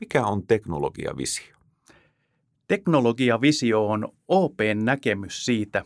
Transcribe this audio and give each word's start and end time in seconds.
Mikä 0.00 0.26
on 0.26 0.46
teknologiavisio? 0.46 1.56
Teknologiavisio 2.68 3.86
on 3.86 4.08
OPn 4.28 4.84
näkemys 4.84 5.44
siitä, 5.44 5.84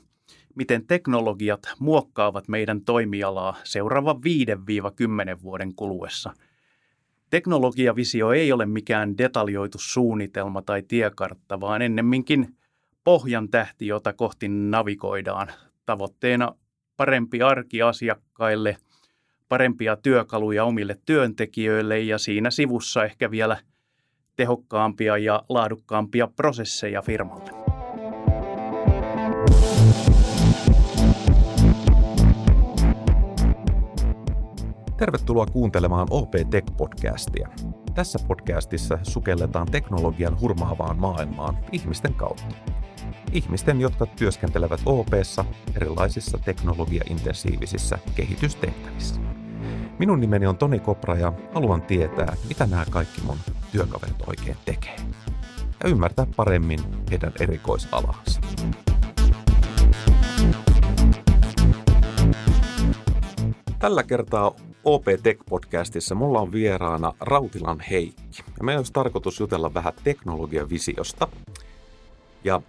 miten 0.55 0.87
teknologiat 0.87 1.61
muokkaavat 1.79 2.49
meidän 2.49 2.81
toimialaa 2.81 3.57
seuraavan 3.65 4.17
5-10 5.37 5.43
vuoden 5.43 5.75
kuluessa. 5.75 6.33
Teknologiavisio 7.31 8.33
ei 8.33 8.53
ole 8.53 8.67
mikään 8.67 9.19
detaljoitu 9.19 9.79
suunnitelma 9.81 10.63
tai 10.63 10.83
tiekartta, 10.83 11.61
vaan 11.61 11.83
ennemminkin 11.83 12.57
pohjan 13.05 13.49
tähti, 13.49 13.87
jota 13.87 14.13
kohti 14.13 14.49
navigoidaan. 14.49 15.49
Tavoitteena 15.87 16.55
parempi 16.97 17.43
arki 17.43 17.83
asiakkaille, 17.83 18.77
parempia 19.49 19.97
työkaluja 19.97 20.65
omille 20.65 20.97
työntekijöille 21.07 22.01
ja 22.01 22.19
siinä 22.19 22.51
sivussa 22.51 23.05
ehkä 23.05 23.31
vielä 23.31 23.57
tehokkaampia 24.37 25.19
ja 25.19 25.43
laadukkaampia 25.49 26.29
prosesseja 26.37 27.03
firmalle. 27.03 27.51
Tervetuloa 34.97 35.47
kuuntelemaan 35.47 36.07
OP 36.11 36.35
Tech-podcastia. 36.35 37.49
Tässä 37.95 38.19
podcastissa 38.29 38.99
sukelletaan 39.03 39.67
teknologian 39.71 40.41
hurmaavaan 40.41 40.99
maailmaan 40.99 41.59
ihmisten 41.73 42.15
kautta. 42.15 42.55
Ihmisten, 43.33 43.81
jotka 43.81 44.07
työskentelevät 44.07 44.81
OPssa 44.87 45.45
erilaisissa 45.77 46.39
teknologiaintensiivisissä 46.39 47.99
kehitystehtävissä. 48.15 49.21
Minun 49.99 50.21
nimeni 50.21 50.47
on 50.47 50.57
Toni 50.57 50.79
Kopra 50.79 51.17
ja 51.17 51.33
haluan 51.55 51.83
tietää, 51.83 52.37
mitä 52.49 52.67
nämä 52.67 52.85
kaikki 52.91 53.21
mun 53.21 53.39
työkaverit 53.75 54.23
oikein 54.27 54.57
tekee. 54.65 54.97
Ja 55.85 55.91
ymmärtää 55.91 56.27
paremmin 56.37 56.81
heidän 57.11 57.33
erikoisalansa. 57.41 58.41
Tällä 63.79 64.03
kertaa 64.03 64.53
OP 64.85 65.05
Tech-podcastissa 65.05 66.15
mulla 66.15 66.41
on 66.41 66.53
vieraana 66.53 67.13
Rautilan 67.21 67.81
Heikki. 67.81 68.45
Ja 68.59 68.65
meillä 68.65 68.79
olisi 68.79 68.93
tarkoitus 68.93 69.41
jutella 69.41 69.75
vähän 69.75 69.93
teknologiavisiosta. 70.05 71.29
Ja 72.45 72.63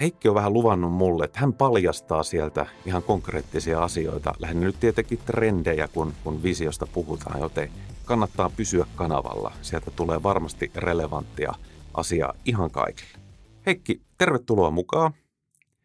Heikki 0.00 0.28
on 0.28 0.34
vähän 0.34 0.52
luvannut 0.52 0.92
mulle, 0.92 1.24
että 1.24 1.40
hän 1.40 1.52
paljastaa 1.52 2.22
sieltä 2.22 2.66
ihan 2.86 3.02
konkreettisia 3.02 3.82
asioita. 3.84 4.34
Lähinnä 4.38 4.66
nyt 4.66 4.80
tietenkin 4.80 5.18
trendejä, 5.26 5.88
kun, 5.88 6.12
kun 6.24 6.42
visiosta 6.42 6.86
puhutaan, 6.86 7.40
joten 7.40 7.70
kannattaa 8.06 8.50
pysyä 8.56 8.86
kanavalla. 8.96 9.52
Sieltä 9.62 9.90
tulee 9.90 10.22
varmasti 10.22 10.70
relevanttia 10.74 11.52
asiaa 11.94 12.34
ihan 12.44 12.70
kaikille. 12.70 13.18
Heikki, 13.66 14.00
tervetuloa 14.18 14.70
mukaan. 14.70 15.12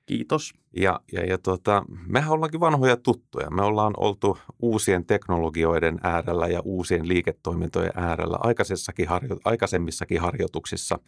Kiitos. 0.05 0.53
Ja, 0.75 1.00
ja, 1.11 1.25
ja 1.25 1.38
tuota, 1.38 1.83
mehän 2.08 2.31
ollaankin 2.31 2.59
vanhoja 2.59 2.97
tuttuja. 2.97 3.50
Me 3.50 3.61
ollaan 3.61 3.94
oltu 3.97 4.38
uusien 4.61 5.05
teknologioiden 5.05 6.00
äärellä 6.03 6.47
ja 6.47 6.61
uusien 6.63 7.08
liiketoimintojen 7.08 7.91
äärellä 7.95 8.38
aikaisessakin 8.41 9.08
harjo, 9.08 9.38
aikaisemmissakin 9.45 10.22
harjoituksissa. 10.22 11.00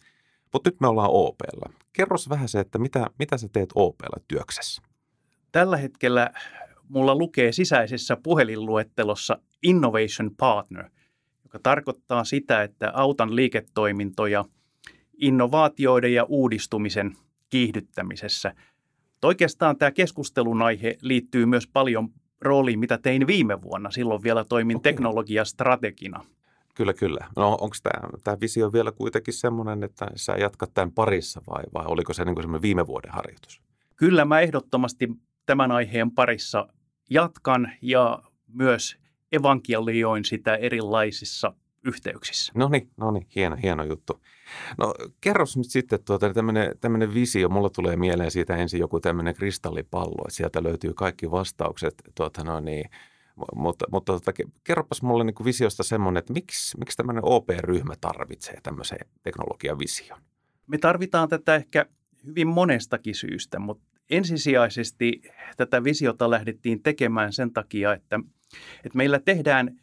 Mutta 0.52 0.70
nyt 0.70 0.80
me 0.80 0.88
ollaan 0.88 1.10
OPlla. 1.10 1.72
Kerros 1.92 2.28
vähän 2.28 2.48
se, 2.48 2.60
että 2.60 2.78
mitä, 2.78 3.06
mitä 3.18 3.38
sä 3.38 3.48
teet 3.52 3.70
OPlla 3.74 4.20
työksessä? 4.28 4.82
Tällä 5.52 5.76
hetkellä 5.76 6.30
mulla 6.88 7.14
lukee 7.14 7.52
sisäisessä 7.52 8.16
puhelinluettelossa 8.22 9.38
Innovation 9.62 10.30
Partner, 10.36 10.90
joka 11.54 11.62
tarkoittaa 11.62 12.24
sitä, 12.24 12.62
että 12.62 12.92
autan 12.94 13.36
liiketoimintoja 13.36 14.44
innovaatioiden 15.18 16.14
ja 16.14 16.24
uudistumisen 16.24 17.16
kiihdyttämisessä– 17.50 18.54
Oikeastaan 19.24 19.76
tämä 19.76 19.90
keskustelun 19.90 20.62
aihe 20.62 20.96
liittyy 21.00 21.46
myös 21.46 21.66
paljon 21.66 22.08
rooliin, 22.40 22.78
mitä 22.78 22.98
tein 22.98 23.26
viime 23.26 23.62
vuonna. 23.62 23.90
Silloin 23.90 24.22
vielä 24.22 24.44
toimin 24.44 24.76
okay. 24.76 24.92
teknologiastrategina. 24.92 26.24
Kyllä, 26.74 26.92
kyllä. 26.92 27.26
No 27.36 27.58
onko 27.60 27.76
tämä, 27.82 28.08
tämä 28.24 28.36
visio 28.40 28.72
vielä 28.72 28.92
kuitenkin 28.92 29.34
semmoinen, 29.34 29.84
että 29.84 30.06
sä 30.16 30.32
jatkat 30.32 30.70
tämän 30.74 30.92
parissa 30.92 31.42
vai, 31.48 31.64
vai 31.74 31.84
oliko 31.86 32.12
se 32.12 32.24
niin 32.24 32.34
kuin 32.34 32.62
viime 32.62 32.86
vuoden 32.86 33.12
harjoitus? 33.12 33.62
Kyllä 33.96 34.24
mä 34.24 34.40
ehdottomasti 34.40 35.08
tämän 35.46 35.72
aiheen 35.72 36.10
parissa 36.10 36.68
jatkan 37.10 37.72
ja 37.82 38.22
myös 38.48 38.96
evankelioin 39.34 40.24
sitä 40.24 40.56
erilaisissa 40.56 41.54
yhteyksissä. 41.84 42.52
No 42.56 42.68
niin, 42.68 42.90
no 42.96 43.10
niin, 43.10 43.26
hieno, 43.34 43.56
hieno 43.62 43.84
juttu. 43.84 44.20
No 44.78 44.94
kerros 45.20 45.56
nyt 45.56 45.70
sitten 45.70 46.04
tuota, 46.04 46.32
tämmöinen 46.80 47.14
visio, 47.14 47.48
mulla 47.48 47.70
tulee 47.70 47.96
mieleen 47.96 48.30
siitä 48.30 48.56
ensin 48.56 48.80
joku 48.80 49.00
tämmöinen 49.00 49.34
kristallipallo, 49.34 50.24
että 50.24 50.36
sieltä 50.36 50.62
löytyy 50.62 50.94
kaikki 50.94 51.30
vastaukset, 51.30 51.94
tuota, 52.14 52.44
no 52.44 52.60
niin, 52.60 52.90
mutta, 53.54 53.84
mutta 53.92 54.12
tuota, 54.12 54.32
kerropas 54.64 55.02
mulle 55.02 55.24
niin 55.24 55.44
visiosta 55.44 55.82
semmoinen, 55.82 56.18
että 56.18 56.32
miksi, 56.32 56.78
miksi 56.78 56.96
tämmöinen 56.96 57.24
OP-ryhmä 57.24 57.94
tarvitsee 58.00 58.58
tämmöisen 58.62 58.98
teknologiavision? 59.22 60.20
Me 60.66 60.78
tarvitaan 60.78 61.28
tätä 61.28 61.54
ehkä 61.54 61.86
hyvin 62.26 62.48
monestakin 62.48 63.14
syystä, 63.14 63.58
mutta 63.58 63.84
ensisijaisesti 64.10 65.22
tätä 65.56 65.84
visiota 65.84 66.30
lähdettiin 66.30 66.82
tekemään 66.82 67.32
sen 67.32 67.52
takia, 67.52 67.92
että, 67.92 68.20
että 68.84 68.96
meillä 68.96 69.18
tehdään– 69.18 69.70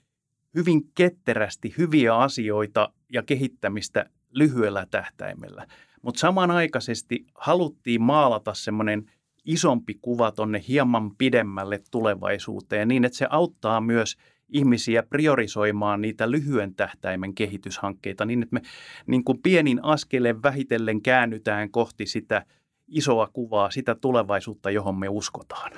hyvin 0.56 0.82
ketterästi 0.96 1.74
hyviä 1.78 2.16
asioita 2.18 2.94
ja 3.14 3.24
kehittämistä 3.24 4.06
lyhyellä 4.32 4.86
tähtäimellä. 4.92 5.68
Mutta 6.02 6.20
samanaikaisesti 6.20 7.26
haluttiin 7.36 8.02
maalata 8.02 8.54
semmoinen 8.54 9.12
isompi 9.46 9.98
kuva 10.02 10.32
tonne 10.32 10.64
hieman 10.68 11.16
pidemmälle 11.16 11.80
tulevaisuuteen 11.92 12.88
niin, 12.88 13.06
että 13.06 13.18
se 13.18 13.28
auttaa 13.30 13.82
myös 13.82 14.18
ihmisiä 14.50 15.04
priorisoimaan 15.04 16.02
niitä 16.02 16.32
lyhyen 16.32 16.76
tähtäimen 16.76 17.36
kehityshankkeita 17.36 18.26
niin, 18.26 18.44
että 18.44 18.54
me 18.54 18.62
niin 19.08 19.24
kuin 19.24 19.42
pienin 19.44 19.80
askeleen 19.84 20.44
vähitellen 20.44 21.02
käännytään 21.02 21.72
kohti 21.72 22.06
sitä 22.06 22.46
isoa 22.88 23.30
kuvaa, 23.34 23.72
sitä 23.72 23.96
tulevaisuutta, 23.96 24.72
johon 24.72 25.00
me 25.00 25.10
uskotaan. 25.10 25.72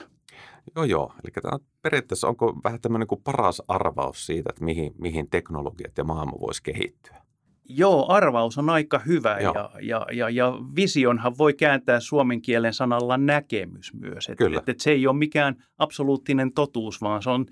Joo, 0.76 0.86
joo. 0.86 1.14
Eli 1.24 1.32
tämä 1.42 1.54
on 1.54 1.60
periaatteessa 1.82 2.28
onko 2.28 2.60
vähän 2.64 2.82
tämmöinen 2.82 3.08
kuin 3.08 3.22
paras 3.24 3.62
arvaus 3.68 4.26
siitä, 4.26 4.50
että 4.50 4.64
mihin, 4.64 4.94
mihin 4.98 5.30
teknologiat 5.30 5.98
ja 5.98 6.04
maailma 6.04 6.40
voisi 6.40 6.64
kehittyä? 6.64 7.24
Joo, 7.70 8.06
arvaus 8.10 8.58
on 8.58 8.70
aika 8.70 9.00
hyvä 9.00 9.40
ja, 9.40 9.70
ja, 9.82 10.06
ja, 10.12 10.30
ja 10.30 10.54
visionhan 10.76 11.38
voi 11.38 11.54
kääntää 11.54 12.00
suomen 12.00 12.42
kielen 12.42 12.74
sanalla 12.74 13.18
näkemys 13.18 13.94
myös. 13.94 14.30
Et, 14.30 14.38
Kyllä. 14.38 14.60
Et, 14.60 14.70
et 14.70 14.80
se 14.80 14.92
ei 14.92 15.08
ole 15.08 15.18
mikään 15.18 15.64
absoluuttinen 15.78 16.54
totuus, 16.54 17.02
vaan 17.02 17.24
se 17.24 17.30
on 17.30 17.46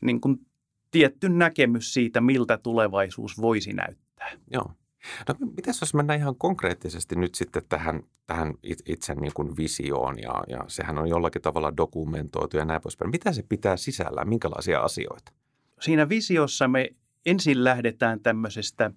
niin 0.00 0.20
kuin 0.20 0.36
tietty 0.90 1.28
näkemys 1.28 1.94
siitä, 1.94 2.20
miltä 2.20 2.58
tulevaisuus 2.58 3.40
voisi 3.40 3.72
näyttää. 3.72 4.30
Joo. 4.52 4.72
No 5.28 5.34
miten 5.56 5.74
jos 5.80 5.94
mennään 5.94 6.18
ihan 6.18 6.34
konkreettisesti 6.38 7.16
nyt 7.16 7.34
sitten 7.34 7.62
tähän, 7.68 8.02
tähän 8.26 8.54
itse 8.86 9.14
niin 9.14 9.32
kuin 9.34 9.56
visioon 9.56 10.18
ja, 10.18 10.34
ja 10.48 10.64
sehän 10.68 10.98
on 10.98 11.08
jollakin 11.08 11.42
tavalla 11.42 11.76
dokumentoitu 11.76 12.56
ja 12.56 12.64
näin 12.64 12.82
poispäin. 12.82 13.10
Mitä 13.10 13.32
se 13.32 13.42
pitää 13.48 13.76
sisällä, 13.76 14.24
minkälaisia 14.24 14.80
asioita? 14.80 15.32
Siinä 15.80 16.08
visiossa 16.08 16.68
me 16.68 16.90
ensin 17.26 17.64
lähdetään 17.64 18.20
tämmöisestä 18.20 18.90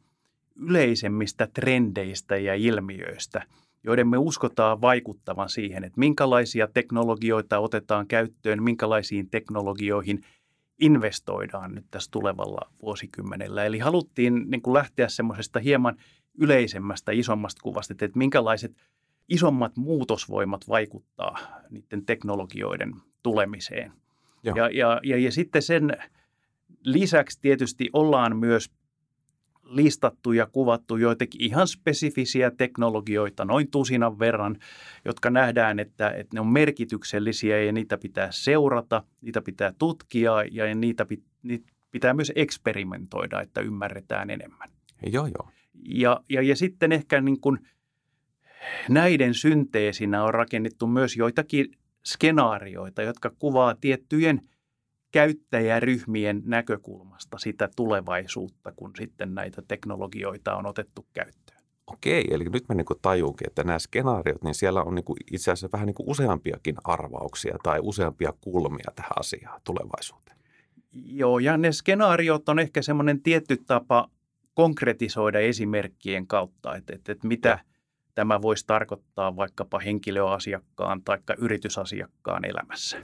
yleisemmistä 0.55 1.47
trendeistä 1.53 2.37
ja 2.37 2.55
ilmiöistä, 2.55 3.43
joiden 3.83 4.07
me 4.07 4.17
uskotaan 4.17 4.81
vaikuttavan 4.81 5.49
siihen, 5.49 5.83
että 5.83 5.99
minkälaisia 5.99 6.67
teknologioita 6.67 7.59
otetaan 7.59 8.07
käyttöön, 8.07 8.63
minkälaisiin 8.63 9.29
teknologioihin– 9.29 10.21
investoidaan 10.79 11.75
nyt 11.75 11.85
tässä 11.91 12.11
tulevalla 12.11 12.71
vuosikymmenellä. 12.81 13.65
Eli 13.65 13.79
haluttiin 13.79 14.45
niin 14.47 14.61
kuin 14.61 14.73
lähteä 14.73 15.07
semmoisesta 15.07 15.59
hieman 15.59 15.97
yleisemmästä, 16.37 17.11
isommasta 17.11 17.61
kuvasta, 17.63 17.93
että 17.93 18.17
minkälaiset 18.17 18.77
isommat 19.29 19.77
muutosvoimat 19.77 20.67
vaikuttaa 20.67 21.37
niiden 21.69 22.05
teknologioiden 22.05 22.93
tulemiseen. 23.23 23.91
Ja, 24.43 24.53
ja, 24.71 24.99
ja, 25.03 25.17
ja 25.17 25.31
sitten 25.31 25.61
sen 25.61 25.97
lisäksi 26.83 27.41
tietysti 27.41 27.89
ollaan 27.93 28.37
myös 28.37 28.71
listattu 29.65 30.31
ja 30.31 30.45
kuvattu 30.51 30.97
joitakin 30.97 31.41
ihan 31.41 31.67
spesifisiä 31.67 32.51
teknologioita, 32.51 33.45
noin 33.45 33.71
tusinan 33.71 34.19
verran, 34.19 34.57
jotka 35.05 35.29
nähdään, 35.29 35.79
että, 35.79 36.09
että 36.09 36.33
ne 36.33 36.39
on 36.39 36.47
merkityksellisiä 36.47 37.61
ja 37.61 37.71
niitä 37.71 37.97
pitää 37.97 38.27
seurata, 38.31 39.03
niitä 39.21 39.41
pitää 39.41 39.73
tutkia 39.79 40.31
ja 40.51 40.75
niitä, 40.75 41.05
niitä 41.43 41.71
pitää 41.91 42.13
myös 42.13 42.31
eksperimentoida, 42.35 43.41
että 43.41 43.61
ymmärretään 43.61 44.29
enemmän. 44.29 44.69
Joo, 45.05 45.25
joo. 45.25 45.49
Ja, 45.87 46.21
ja, 46.29 46.41
ja 46.41 46.55
sitten 46.55 46.91
ehkä 46.91 47.21
niin 47.21 47.41
kuin 47.41 47.59
näiden 48.89 49.33
synteesinä 49.33 50.23
on 50.23 50.33
rakennettu 50.33 50.87
myös 50.87 51.17
joitakin 51.17 51.71
skenaarioita, 52.05 53.01
jotka 53.01 53.31
kuvaa 53.39 53.75
tiettyjen 53.75 54.41
käyttäjäryhmien 55.15 56.41
näkökulmasta 56.45 57.37
sitä 57.37 57.69
tulevaisuutta, 57.75 58.71
kun 58.71 58.91
sitten 58.97 59.35
näitä 59.35 59.61
teknologioita 59.67 60.55
on 60.55 60.65
otettu 60.65 61.05
käyttöön. 61.13 61.59
Okei, 61.87 62.27
eli 62.31 62.43
nyt 62.43 62.63
mä 62.69 62.75
niin 62.75 62.85
tajuunkin, 63.01 63.47
että 63.47 63.63
nämä 63.63 63.79
skenaariot, 63.79 64.43
niin 64.43 64.55
siellä 64.55 64.83
on 64.83 64.95
niin 64.95 65.05
itse 65.31 65.51
asiassa 65.51 65.69
vähän 65.73 65.85
niin 65.85 65.95
useampiakin 65.99 66.75
arvauksia 66.83 67.57
tai 67.63 67.79
useampia 67.81 68.33
kulmia 68.41 68.91
tähän 68.95 69.11
asiaan 69.19 69.61
tulevaisuuteen. 69.63 70.37
Joo, 70.91 71.39
ja 71.39 71.57
ne 71.57 71.71
skenaariot 71.71 72.49
on 72.49 72.59
ehkä 72.59 72.81
semmoinen 72.81 73.21
tietty 73.21 73.57
tapa 73.57 74.09
konkretisoida 74.53 75.39
esimerkkien 75.39 76.27
kautta, 76.27 76.75
että, 76.75 76.95
että, 76.95 77.11
että 77.11 77.27
mitä 77.27 77.49
ja. 77.49 77.59
tämä 78.15 78.41
voisi 78.41 78.67
tarkoittaa 78.67 79.35
vaikkapa 79.35 79.79
henkilöasiakkaan 79.79 81.01
tai 81.03 81.17
yritysasiakkaan 81.37 82.45
elämässä. 82.45 82.97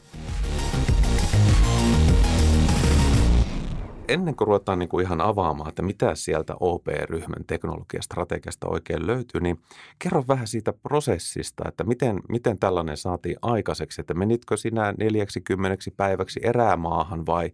Ennen 4.14 4.36
kuin 4.36 4.48
ruvetaan 4.48 4.80
niin 4.80 4.90
kuin 4.90 5.06
ihan 5.06 5.22
avaamaan, 5.22 5.70
että 5.70 5.82
mitä 5.82 6.16
sieltä 6.16 6.56
OP-ryhmän 6.60 7.46
teknologiastrategiasta 7.48 8.68
oikein 8.68 9.08
löytyy, 9.08 9.42
niin 9.42 9.60
kerro 10.00 10.24
vähän 10.28 10.48
siitä 10.48 10.74
prosessista, 10.74 11.64
että 11.68 11.84
miten, 11.84 12.20
miten 12.30 12.60
tällainen 12.60 12.98
saatiin 12.98 13.36
aikaiseksi, 13.42 14.02
että 14.02 14.14
menitkö 14.14 14.58
sinä 14.58 14.94
40 14.98 15.78
päiväksi 15.98 16.40
erämaahan 16.44 17.26
vai, 17.26 17.52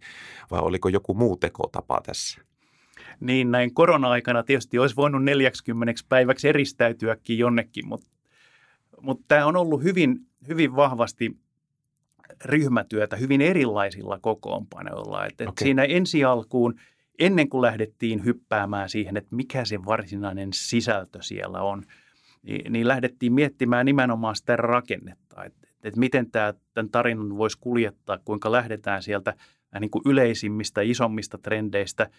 vai 0.50 0.60
oliko 0.60 0.88
joku 0.88 1.14
muu 1.14 1.36
tekotapa 1.36 2.00
tässä? 2.06 2.40
Niin 3.20 3.50
näin 3.50 3.74
korona-aikana 3.74 4.42
tietysti 4.42 4.78
olisi 4.78 4.96
voinut 4.96 5.24
40 5.24 6.02
päiväksi 6.08 6.48
eristäytyäkin 6.48 7.38
jonnekin, 7.38 7.88
mutta, 7.88 8.10
mutta 9.00 9.24
tämä 9.28 9.46
on 9.46 9.56
ollut 9.56 9.82
hyvin, 9.82 10.16
hyvin 10.48 10.76
vahvasti– 10.76 11.30
ryhmätyötä 12.44 13.16
hyvin 13.16 13.40
erilaisilla 13.40 14.18
kokoonpanoilla. 14.18 15.26
Et, 15.26 15.40
et 15.40 15.48
okay. 15.48 15.64
Siinä 15.64 15.84
ensi 15.84 16.24
alkuun, 16.24 16.74
ennen 17.18 17.48
kuin 17.48 17.62
lähdettiin 17.62 18.24
hyppäämään 18.24 18.88
siihen, 18.88 19.16
että 19.16 19.36
mikä 19.36 19.64
se 19.64 19.84
varsinainen 19.84 20.48
sisältö 20.52 21.18
siellä 21.22 21.62
on, 21.62 21.82
niin, 22.42 22.72
niin 22.72 22.88
lähdettiin 22.88 23.32
miettimään 23.32 23.86
nimenomaan 23.86 24.36
sitä 24.36 24.56
rakennetta, 24.56 25.44
että 25.44 25.68
et 25.82 25.96
miten 25.96 26.30
tämä, 26.30 26.54
tämän 26.74 26.90
tarinan 26.90 27.36
voisi 27.36 27.58
kuljettaa, 27.60 28.18
kuinka 28.24 28.52
lähdetään 28.52 29.02
sieltä 29.02 29.34
niin 29.80 29.90
kuin 29.90 30.02
yleisimmistä, 30.06 30.80
isommista 30.80 31.38
trendeistä, 31.38 32.10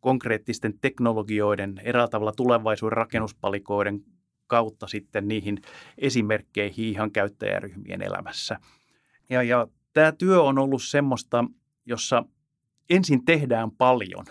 konkreettisten 0.00 0.78
teknologioiden, 0.80 1.80
eräällä 1.84 2.08
tavalla 2.08 2.32
tulevaisuuden 2.32 2.96
rakennuspalikoiden 2.96 4.00
kautta 4.46 4.86
sitten 4.86 5.28
niihin 5.28 5.58
esimerkkeihin 5.98 6.84
ihan 6.84 7.10
käyttäjäryhmien 7.10 8.02
elämässä– 8.02 8.56
ja, 9.30 9.42
ja 9.42 9.66
tämä 9.92 10.12
työ 10.12 10.42
on 10.42 10.58
ollut 10.58 10.82
semmoista, 10.82 11.44
jossa 11.86 12.24
ensin 12.90 13.24
tehdään 13.24 13.70
paljon 13.70 14.24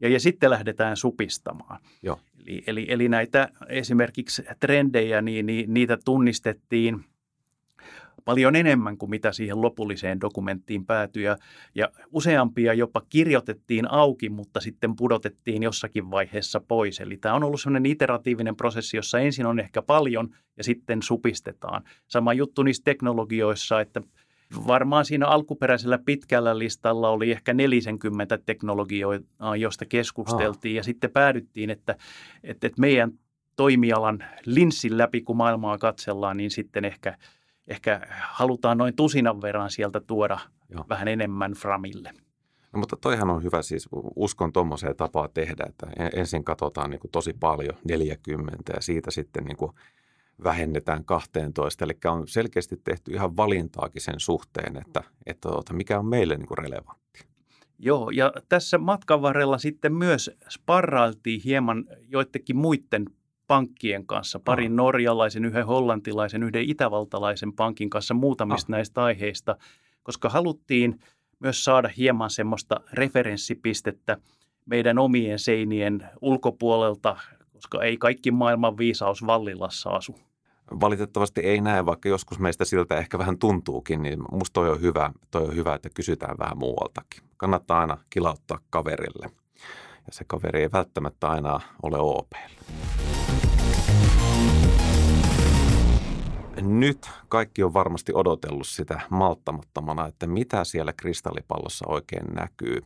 ja, 0.00 0.08
ja 0.08 0.20
sitten 0.20 0.50
lähdetään 0.50 0.96
supistamaan. 0.96 1.80
Joo. 2.02 2.20
Eli, 2.46 2.62
eli, 2.66 2.86
eli 2.88 3.08
näitä 3.08 3.48
esimerkiksi 3.68 4.44
trendejä, 4.60 5.22
niin, 5.22 5.46
niin 5.46 5.74
niitä 5.74 5.98
tunnistettiin 6.04 7.04
paljon 8.24 8.56
enemmän 8.56 8.98
kuin 8.98 9.10
mitä 9.10 9.32
siihen 9.32 9.62
lopulliseen 9.62 10.20
dokumenttiin 10.20 10.86
päätyi. 10.86 11.22
Ja, 11.22 11.36
ja 11.74 11.90
useampia 12.12 12.74
jopa 12.74 13.02
kirjoitettiin 13.08 13.90
auki, 13.90 14.28
mutta 14.28 14.60
sitten 14.60 14.96
pudotettiin 14.96 15.62
jossakin 15.62 16.10
vaiheessa 16.10 16.60
pois. 16.60 17.00
Eli 17.00 17.16
tämä 17.16 17.34
on 17.34 17.44
ollut 17.44 17.60
sellainen 17.60 17.92
iteratiivinen 17.92 18.56
prosessi, 18.56 18.96
jossa 18.96 19.18
ensin 19.18 19.46
on 19.46 19.60
ehkä 19.60 19.82
paljon 19.82 20.28
ja 20.56 20.64
sitten 20.64 21.02
supistetaan. 21.02 21.84
Sama 22.06 22.32
juttu 22.32 22.62
niissä 22.62 22.82
teknologioissa, 22.84 23.80
että– 23.80 24.00
Varmaan 24.66 25.04
siinä 25.04 25.26
alkuperäisellä 25.26 25.98
pitkällä 25.98 26.58
listalla 26.58 27.10
oli 27.10 27.30
ehkä 27.30 27.54
40 27.54 28.38
teknologioita, 28.38 29.26
joista 29.58 29.86
keskusteltiin 29.86 30.72
ah. 30.72 30.76
ja 30.76 30.82
sitten 30.82 31.10
päädyttiin, 31.10 31.70
että, 31.70 31.96
että, 32.42 32.66
että 32.66 32.80
meidän 32.80 33.12
toimialan 33.56 34.24
linssin 34.46 34.98
läpi, 34.98 35.20
kun 35.20 35.36
maailmaa 35.36 35.78
katsellaan, 35.78 36.36
niin 36.36 36.50
sitten 36.50 36.84
ehkä, 36.84 37.18
ehkä 37.68 38.00
halutaan 38.20 38.78
noin 38.78 38.96
tusinan 38.96 39.42
verran 39.42 39.70
sieltä 39.70 40.00
tuoda 40.00 40.38
Joo. 40.68 40.84
vähän 40.88 41.08
enemmän 41.08 41.52
framille. 41.52 42.12
No, 42.72 42.78
mutta 42.78 42.96
toihan 42.96 43.30
on 43.30 43.42
hyvä 43.42 43.62
siis, 43.62 43.88
uskon 44.16 44.52
tuommoiseen 44.52 44.96
tapaa 44.96 45.28
tehdä, 45.28 45.64
että 45.68 45.86
ensin 46.16 46.44
katsotaan 46.44 46.90
niin 46.90 47.00
kuin 47.00 47.10
tosi 47.10 47.32
paljon 47.40 47.76
40 47.88 48.72
ja 48.74 48.80
siitä 48.80 49.10
sitten 49.10 49.44
niin 49.44 49.56
kuin 49.56 49.72
vähennetään 50.44 51.04
12. 51.04 51.84
Eli 51.84 51.92
on 52.04 52.28
selkeästi 52.28 52.76
tehty 52.84 53.12
ihan 53.12 53.36
valintaakin 53.36 54.02
sen 54.02 54.20
suhteen, 54.20 54.76
että, 54.76 55.02
että 55.26 55.48
tuota, 55.48 55.74
mikä 55.74 55.98
on 55.98 56.06
meille 56.06 56.36
niin 56.36 56.46
kuin 56.46 56.58
relevantti. 56.58 57.24
Joo, 57.78 58.10
ja 58.10 58.32
tässä 58.48 58.78
matkan 58.78 59.22
varrella 59.22 59.58
sitten 59.58 59.94
myös 59.94 60.30
sparrailtiin 60.48 61.40
hieman 61.44 61.84
joidenkin 62.08 62.56
muiden 62.56 63.04
pankkien 63.46 64.06
kanssa, 64.06 64.40
parin 64.40 64.72
ah. 64.72 64.76
norjalaisen, 64.76 65.44
yhden 65.44 65.66
hollantilaisen, 65.66 66.42
yhden 66.42 66.70
itävaltalaisen 66.70 67.52
pankin 67.52 67.90
kanssa 67.90 68.14
muutamista 68.14 68.66
ah. 68.72 68.76
näistä 68.76 69.02
aiheista, 69.04 69.56
koska 70.02 70.28
haluttiin 70.28 71.00
myös 71.40 71.64
saada 71.64 71.90
hieman 71.96 72.30
semmoista 72.30 72.80
referenssipistettä 72.92 74.16
meidän 74.66 74.98
omien 74.98 75.38
seinien 75.38 76.10
ulkopuolelta, 76.20 77.16
koska 77.54 77.82
ei 77.82 77.96
kaikki 77.96 78.30
maailman 78.30 78.78
viisaus 78.78 79.26
Vallilassa 79.26 79.90
asu. 79.90 80.18
Valitettavasti 80.80 81.40
ei 81.40 81.60
näe, 81.60 81.86
vaikka 81.86 82.08
joskus 82.08 82.38
meistä 82.38 82.64
siltä 82.64 82.98
ehkä 82.98 83.18
vähän 83.18 83.38
tuntuukin, 83.38 84.02
niin 84.02 84.18
musta 84.32 84.52
toi 84.52 84.70
on 84.70 84.80
hyvä, 84.80 85.10
toi 85.30 85.42
on 85.42 85.56
hyvä 85.56 85.74
että 85.74 85.88
kysytään 85.94 86.36
vähän 86.38 86.58
muualtakin. 86.58 87.24
Kannattaa 87.36 87.80
aina 87.80 87.96
kilauttaa 88.10 88.58
kaverille. 88.70 89.30
Ja 90.06 90.12
se 90.12 90.24
kaveri 90.26 90.62
ei 90.62 90.72
välttämättä 90.72 91.30
aina 91.30 91.60
ole 91.82 91.98
OP. 91.98 92.32
Nyt 96.60 97.10
kaikki 97.28 97.62
on 97.62 97.74
varmasti 97.74 98.12
odotellut 98.14 98.66
sitä 98.66 99.00
malttamattomana, 99.10 100.06
että 100.06 100.26
mitä 100.26 100.64
siellä 100.64 100.92
kristallipallossa 100.92 101.84
oikein 101.88 102.26
näkyy. 102.34 102.80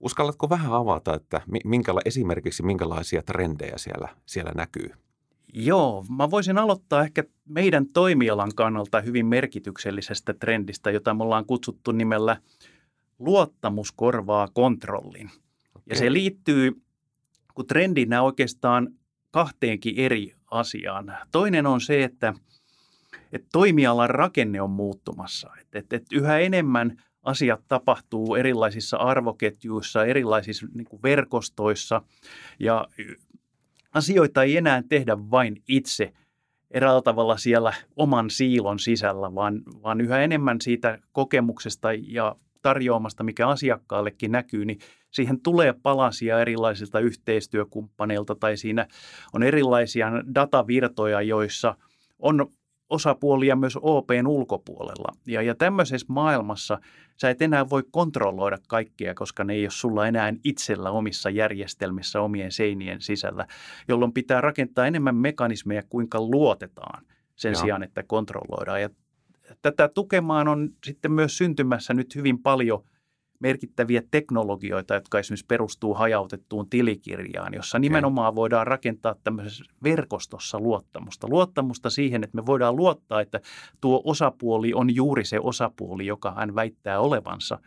Uskallatko 0.00 0.50
vähän 0.50 0.72
avata, 0.72 1.14
että 1.14 1.40
minkäla, 1.64 2.00
esimerkiksi 2.04 2.62
minkälaisia 2.62 3.22
trendejä 3.22 3.78
siellä, 3.78 4.08
siellä 4.26 4.52
näkyy? 4.56 4.90
Joo, 5.52 6.04
mä 6.16 6.30
voisin 6.30 6.58
aloittaa 6.58 7.02
ehkä 7.02 7.24
meidän 7.48 7.86
toimialan 7.86 8.50
kannalta 8.54 9.00
hyvin 9.00 9.26
merkityksellisestä 9.26 10.34
trendistä, 10.34 10.90
jota 10.90 11.14
me 11.14 11.22
ollaan 11.22 11.46
kutsuttu 11.46 11.92
nimellä 11.92 12.36
luottamus 13.18 13.92
korvaa 13.92 14.48
kontrollin. 14.52 15.26
Okay. 15.26 15.82
Ja 15.86 15.96
se 15.96 16.12
liittyy, 16.12 16.72
kun 17.54 17.66
trendinä 17.66 18.22
oikeastaan 18.22 18.88
kahteenkin 19.30 19.94
eri 19.96 20.34
asiaan. 20.50 21.16
Toinen 21.32 21.66
on 21.66 21.80
se, 21.80 22.04
että, 22.04 22.34
että 23.32 23.48
toimialan 23.52 24.10
rakenne 24.10 24.60
on 24.62 24.70
muuttumassa. 24.70 25.50
Että, 25.60 25.78
että, 25.78 25.96
että 25.96 26.16
yhä 26.16 26.38
enemmän 26.38 27.02
asiat 27.26 27.60
tapahtuu 27.68 28.34
erilaisissa 28.34 28.96
arvoketjuissa, 28.96 30.04
erilaisissa 30.04 30.66
niin 30.74 30.84
kuin 30.84 31.02
verkostoissa 31.02 32.02
ja 32.58 32.86
asioita 33.94 34.42
ei 34.42 34.56
enää 34.56 34.82
tehdä 34.88 35.16
vain 35.30 35.62
itse 35.68 36.12
eräällä 36.70 37.02
tavalla 37.02 37.36
siellä 37.36 37.72
oman 37.96 38.30
siilon 38.30 38.78
sisällä, 38.78 39.34
vaan, 39.34 39.62
vaan 39.82 40.00
yhä 40.00 40.20
enemmän 40.20 40.60
siitä 40.60 40.98
kokemuksesta 41.12 41.88
ja 41.92 42.36
tarjoamasta, 42.62 43.24
mikä 43.24 43.48
asiakkaallekin 43.48 44.32
näkyy, 44.32 44.64
niin 44.64 44.78
siihen 45.10 45.40
tulee 45.40 45.74
palasia 45.82 46.40
erilaisilta 46.40 47.00
yhteistyökumppaneilta 47.00 48.34
tai 48.34 48.56
siinä 48.56 48.86
on 49.32 49.42
erilaisia 49.42 50.12
datavirtoja, 50.34 51.22
joissa 51.22 51.76
on 52.18 52.46
osapuolia 52.90 53.56
myös 53.56 53.78
OPn 53.80 54.26
ulkopuolella. 54.26 55.12
Ja, 55.26 55.42
ja 55.42 55.54
tämmöisessä 55.54 56.06
maailmassa 56.08 56.78
sä 57.16 57.30
et 57.30 57.42
enää 57.42 57.70
voi 57.70 57.82
kontrolloida 57.90 58.58
kaikkea, 58.68 59.14
koska 59.14 59.44
ne 59.44 59.54
ei 59.54 59.64
ole 59.64 59.70
sulla 59.70 60.06
enää 60.06 60.34
itsellä 60.44 60.90
omissa 60.90 61.30
järjestelmissä 61.30 62.20
omien 62.20 62.52
seinien 62.52 63.00
sisällä, 63.00 63.46
jolloin 63.88 64.12
pitää 64.12 64.40
rakentaa 64.40 64.86
enemmän 64.86 65.16
mekanismeja, 65.16 65.82
kuinka 65.88 66.20
luotetaan 66.20 67.04
sen 67.36 67.52
Joo. 67.52 67.60
sijaan, 67.60 67.82
että 67.82 68.02
kontrolloidaan. 68.02 68.82
Ja 68.82 68.90
tätä 69.62 69.88
tukemaan 69.88 70.48
on 70.48 70.70
sitten 70.84 71.12
myös 71.12 71.38
syntymässä 71.38 71.94
nyt 71.94 72.14
hyvin 72.14 72.38
paljon– 72.38 72.84
merkittäviä 73.40 74.02
teknologioita, 74.10 74.94
jotka 74.94 75.18
esimerkiksi 75.18 75.46
perustuu 75.46 75.94
hajautettuun 75.94 76.70
tilikirjaan, 76.70 77.54
jossa 77.54 77.78
nimenomaan 77.78 78.34
voidaan 78.34 78.66
rakentaa 78.66 79.14
tämmöisessä 79.24 79.64
verkostossa 79.82 80.60
luottamusta. 80.60 81.28
Luottamusta 81.30 81.90
siihen, 81.90 82.24
että 82.24 82.36
me 82.36 82.46
voidaan 82.46 82.76
luottaa, 82.76 83.20
että 83.20 83.40
tuo 83.80 84.02
osapuoli 84.04 84.74
on 84.74 84.94
juuri 84.94 85.24
se 85.24 85.40
osapuoli, 85.40 86.06
joka 86.06 86.34
hän 86.36 86.54
väittää 86.54 87.00
olevansa. 87.00 87.58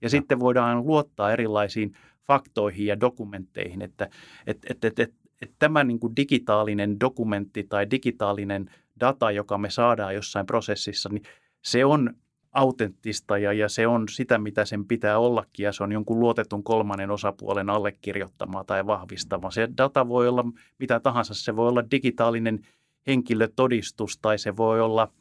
Ja 0.00 0.06
no. 0.06 0.08
sitten 0.08 0.40
voidaan 0.40 0.86
luottaa 0.86 1.32
erilaisiin 1.32 1.92
faktoihin 2.26 2.86
ja 2.86 3.00
dokumentteihin, 3.00 3.82
että, 3.82 4.08
että, 4.46 4.68
että, 4.70 4.88
että, 4.88 5.02
että, 5.02 5.16
että 5.42 5.56
tämä 5.58 5.84
niin 5.84 6.00
kuin 6.00 6.16
digitaalinen 6.16 7.00
dokumentti 7.00 7.64
tai 7.64 7.90
digitaalinen 7.90 8.70
data, 9.00 9.30
joka 9.30 9.58
me 9.58 9.70
saadaan 9.70 10.14
jossain 10.14 10.46
prosessissa, 10.46 11.08
niin 11.08 11.22
se 11.62 11.84
on 11.84 12.14
autenttista 12.52 13.38
ja, 13.38 13.52
ja 13.52 13.68
se 13.68 13.86
on 13.86 14.08
sitä, 14.08 14.38
mitä 14.38 14.64
sen 14.64 14.84
pitää 14.84 15.18
ollakin 15.18 15.64
ja 15.64 15.72
se 15.72 15.82
on 15.82 15.92
jonkun 15.92 16.20
luotetun 16.20 16.64
kolmannen 16.64 17.10
osapuolen 17.10 17.70
allekirjoittama 17.70 18.64
tai 18.64 18.86
vahvistama. 18.86 19.50
Se 19.50 19.68
data 19.76 20.08
voi 20.08 20.28
olla 20.28 20.44
mitä 20.78 21.00
tahansa, 21.00 21.34
se 21.34 21.56
voi 21.56 21.68
olla 21.68 21.90
digitaalinen 21.90 22.60
henkilötodistus 23.06 24.18
tai 24.18 24.38
se 24.38 24.56
voi 24.56 24.80
olla 24.80 25.12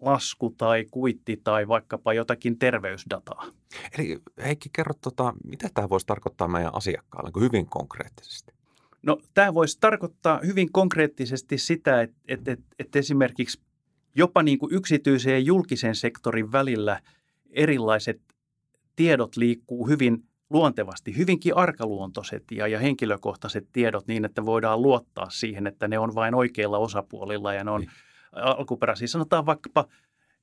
lasku 0.00 0.54
tai 0.58 0.86
kuitti 0.90 1.40
tai 1.44 1.68
vaikkapa 1.68 2.12
jotakin 2.14 2.58
terveysdataa. 2.58 3.46
Eli 3.98 4.18
Heikki, 4.44 4.68
kerro, 4.72 4.94
tota, 5.00 5.32
mitä 5.44 5.68
tämä 5.74 5.88
voisi 5.88 6.06
tarkoittaa 6.06 6.48
meidän 6.48 6.74
asiakkaalle 6.74 7.30
niin 7.34 7.44
hyvin 7.44 7.66
konkreettisesti? 7.66 8.54
No 9.02 9.20
tämä 9.34 9.54
voisi 9.54 9.78
tarkoittaa 9.80 10.40
hyvin 10.46 10.72
konkreettisesti 10.72 11.58
sitä, 11.58 12.02
että, 12.02 12.16
että, 12.28 12.52
että, 12.52 12.64
että 12.78 12.98
esimerkiksi 12.98 13.60
jopa 14.14 14.42
niin 14.42 14.58
kuin 14.58 14.74
yksityisen 14.74 15.32
ja 15.32 15.38
julkisen 15.38 15.94
sektorin 15.94 16.52
välillä 16.52 17.00
erilaiset 17.50 18.20
tiedot 18.96 19.36
liikkuu 19.36 19.88
hyvin 19.88 20.24
luontevasti, 20.50 21.16
hyvinkin 21.16 21.56
arkaluontoiset 21.56 22.44
ja, 22.50 22.66
ja 22.66 22.78
henkilökohtaiset 22.78 23.68
tiedot 23.72 24.06
niin, 24.06 24.24
että 24.24 24.44
voidaan 24.44 24.82
luottaa 24.82 25.30
siihen, 25.30 25.66
että 25.66 25.88
ne 25.88 25.98
on 25.98 26.14
vain 26.14 26.34
oikeilla 26.34 26.78
osapuolilla 26.78 27.52
ja 27.52 27.64
ne 27.64 27.70
on 27.70 27.80
niin. 27.80 27.90
alkuperäisiä. 28.32 29.08
Sanotaan 29.08 29.46
vaikkapa, 29.46 29.84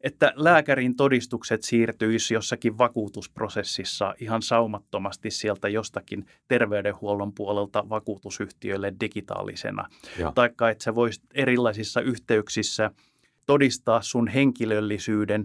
että 0.01 0.33
lääkärin 0.35 0.95
todistukset 0.95 1.63
siirtyisi 1.63 2.33
jossakin 2.33 2.77
vakuutusprosessissa 2.77 4.15
ihan 4.19 4.41
saumattomasti 4.41 5.31
sieltä 5.31 5.69
jostakin 5.69 6.25
terveydenhuollon 6.47 7.33
puolelta 7.33 7.89
vakuutusyhtiöille 7.89 8.93
digitaalisena. 8.99 9.87
Taikka 10.35 10.69
että 10.69 10.83
se 10.83 10.95
voisi 10.95 11.21
erilaisissa 11.33 12.01
yhteyksissä– 12.01 12.91
todistaa 13.51 14.01
sun 14.01 14.27
henkilöllisyyden 14.27 15.43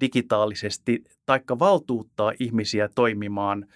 digitaalisesti, 0.00 1.04
taikka 1.26 1.58
valtuuttaa 1.58 2.32
ihmisiä 2.40 2.88
toimimaan 2.94 3.66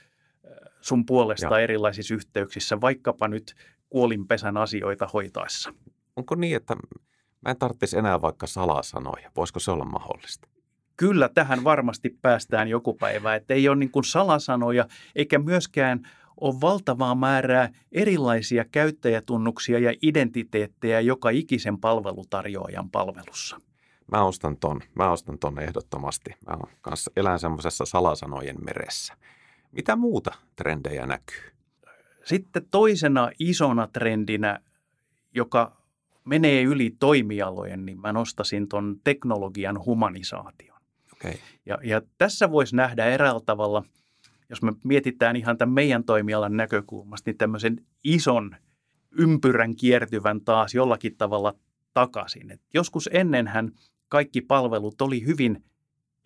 sun 0.80 1.06
puolesta 1.06 1.58
ja. 1.58 1.58
erilaisissa 1.58 2.14
yhteyksissä, 2.14 2.80
vaikkapa 2.80 3.28
nyt 3.28 3.54
kuolinpesän 3.88 4.56
asioita 4.56 5.06
hoitaessa. 5.12 5.74
Onko 6.16 6.34
niin, 6.34 6.56
että 6.56 6.76
mä 7.40 7.50
en 7.50 7.56
tarvitsisi 7.56 7.98
enää 7.98 8.20
vaikka 8.20 8.46
salasanoja? 8.46 9.30
Voisiko 9.36 9.60
se 9.60 9.70
olla 9.70 9.84
mahdollista? 9.84 10.48
Kyllä, 10.96 11.28
tähän 11.28 11.64
varmasti 11.64 12.18
päästään 12.22 12.68
joku 12.68 12.94
päivä, 12.94 13.34
että 13.34 13.54
ei 13.54 13.68
ole 13.68 13.76
niin 13.76 13.90
kuin 13.90 14.04
salasanoja 14.04 14.88
eikä 15.16 15.38
myöskään 15.38 16.08
on 16.40 16.60
valtavaa 16.60 17.14
määrää 17.14 17.68
erilaisia 17.92 18.64
käyttäjätunnuksia 18.64 19.78
ja 19.78 19.94
identiteettejä 20.02 21.00
joka 21.00 21.30
ikisen 21.30 21.78
palvelutarjoajan 21.78 22.90
palvelussa. 22.90 23.60
Mä 24.12 24.24
ostan 24.24 24.56
ton, 24.56 24.80
mä 24.94 25.10
ostan 25.10 25.38
ton 25.38 25.58
ehdottomasti. 25.58 26.30
Mä 26.46 26.58
kanssa 26.80 27.10
elän 27.16 27.38
semmoisessa 27.38 27.84
salasanojen 27.84 28.56
meressä. 28.64 29.14
Mitä 29.72 29.96
muuta 29.96 30.34
trendejä 30.56 31.06
näkyy? 31.06 31.52
Sitten 32.24 32.66
toisena 32.70 33.30
isona 33.38 33.86
trendinä, 33.86 34.60
joka 35.34 35.76
menee 36.24 36.62
yli 36.62 36.96
toimialojen, 36.98 37.86
niin 37.86 38.00
mä 38.00 38.12
nostasin 38.12 38.68
ton 38.68 38.96
teknologian 39.04 39.84
humanisaation. 39.84 40.78
Okay. 41.12 41.34
Ja, 41.66 41.78
ja 41.82 42.02
tässä 42.18 42.50
voisi 42.50 42.76
nähdä 42.76 43.04
eräällä 43.04 43.40
tavalla– 43.46 43.84
jos 44.50 44.62
me 44.62 44.72
mietitään 44.84 45.36
ihan 45.36 45.58
tämän 45.58 45.74
meidän 45.74 46.04
toimialan 46.04 46.56
näkökulmasta, 46.56 47.30
niin 47.30 47.38
tämmöisen 47.38 47.76
ison 48.04 48.56
ympyrän 49.18 49.76
kiertyvän 49.76 50.40
taas 50.40 50.74
jollakin 50.74 51.16
tavalla 51.16 51.54
takaisin. 51.94 52.50
Et 52.50 52.60
joskus 52.74 53.10
ennenhän 53.12 53.70
kaikki 54.08 54.40
palvelut 54.40 55.00
oli 55.02 55.26
hyvin 55.26 55.64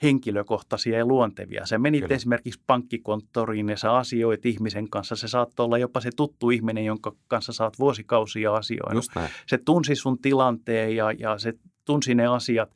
henkilökohtaisia 0.02 0.98
ja 0.98 1.06
luontevia. 1.06 1.66
Se 1.66 1.78
menit 1.78 2.00
Kyllä. 2.00 2.14
esimerkiksi 2.14 2.62
pankkikonttoriin 2.66 3.68
ja 3.68 3.76
sä 3.76 3.92
asioit 3.92 4.46
ihmisen 4.46 4.90
kanssa. 4.90 5.16
Se 5.16 5.28
saattoi 5.28 5.64
olla 5.64 5.78
jopa 5.78 6.00
se 6.00 6.10
tuttu 6.16 6.50
ihminen, 6.50 6.84
jonka 6.84 7.16
kanssa 7.28 7.52
saat 7.52 7.78
vuosikausia 7.78 8.54
asioinut. 8.54 9.04
Se 9.46 9.58
tunsi 9.58 9.94
sun 9.94 10.18
tilanteen 10.18 10.96
ja, 10.96 11.12
ja 11.12 11.38
se 11.38 11.52
tunsi 11.84 12.14
ne 12.14 12.26
asiat 12.26 12.74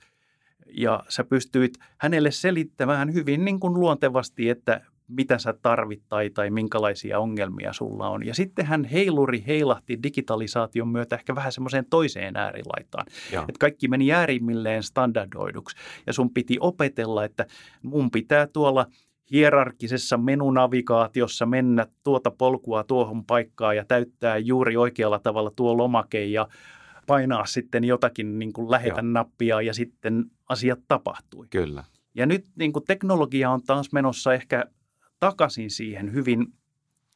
ja 0.71 1.05
sä 1.09 1.25
pystyit 1.25 1.75
hänelle 1.99 2.31
selittämään 2.31 3.15
hyvin 3.15 3.45
niin 3.45 3.61
kuin 3.61 3.75
luontevasti, 3.75 4.49
että 4.49 4.81
mitä 5.09 5.39
sä 5.39 5.55
tarvit 5.63 6.03
tai, 6.09 6.31
tai 6.31 6.51
minkälaisia 6.51 7.19
ongelmia 7.19 7.73
sulla 7.73 8.09
on. 8.09 8.27
Ja 8.27 8.35
sitten 8.35 8.67
hän 8.67 8.85
heiluri 8.85 9.45
heilahti 9.47 9.99
digitalisaation 10.03 10.89
myötä 10.89 11.17
ehkä 11.17 11.35
vähän 11.35 11.53
semmoiseen 11.53 11.87
toiseen 11.91 12.37
äärilaitaan. 12.37 13.07
Että 13.33 13.59
kaikki 13.61 13.89
meni 13.89 14.13
äärimmilleen 14.13 14.83
standardoiduksi 14.83 15.77
ja 16.07 16.13
sun 16.13 16.31
piti 16.31 16.57
opetella, 16.61 17.25
että 17.25 17.47
mun 17.83 18.11
pitää 18.11 18.47
tuolla 18.47 18.87
hierarkisessa 19.31 20.17
menunavigaatiossa 20.17 21.47
mennä 21.47 21.87
tuota 22.03 22.31
polkua 22.31 22.85
tuohon 22.85 23.25
paikkaan 23.25 23.77
ja 23.77 23.85
täyttää 23.85 24.39
juuri 24.39 24.77
oikealla 24.77 25.19
tavalla 25.19 25.51
tuo 25.57 25.77
lomake 25.77 26.25
ja 26.25 26.49
painaa 27.07 27.47
sitten 27.47 27.85
jotakin 27.85 28.39
niin 28.39 28.53
kuin 28.53 28.71
lähetä 28.71 29.01
Joo. 29.01 29.13
nappia 29.13 29.63
ja 29.63 29.75
sitten 29.75 30.25
asiat 30.49 30.79
tapahtui. 30.89 31.47
Kyllä. 31.51 31.85
Ja 32.15 32.27
nyt 32.27 32.47
niin 32.59 32.73
kuin 32.73 32.85
teknologia 32.85 33.51
on 33.51 33.63
taas 33.63 33.93
menossa 33.93 34.35
ehkä 34.35 34.65
takaisin 35.21 35.71
siihen 35.71 36.13
hyvin 36.13 36.47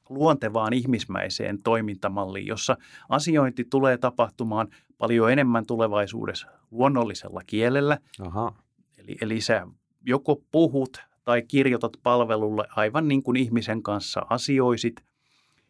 luontevaan 0.08 0.72
ihmismäiseen 0.72 1.62
toimintamalliin, 1.62 2.46
jossa 2.46 2.76
asiointi 3.08 3.64
tulee 3.64 3.98
tapahtumaan 3.98 4.68
paljon 4.98 5.32
enemmän 5.32 5.66
tulevaisuudessa 5.66 6.48
luonnollisella 6.70 7.40
kielellä. 7.46 7.98
Aha. 8.20 8.52
Eli, 8.98 9.16
eli 9.20 9.40
sä 9.40 9.66
joko 10.06 10.42
puhut 10.52 11.02
tai 11.24 11.42
kirjoitat 11.42 11.92
palvelulle 12.02 12.66
aivan 12.76 13.08
niin 13.08 13.22
kuin 13.22 13.36
ihmisen 13.36 13.82
kanssa 13.82 14.26
asioisit. 14.30 15.04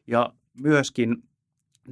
Ja 0.07 0.33
myöskin 0.63 1.17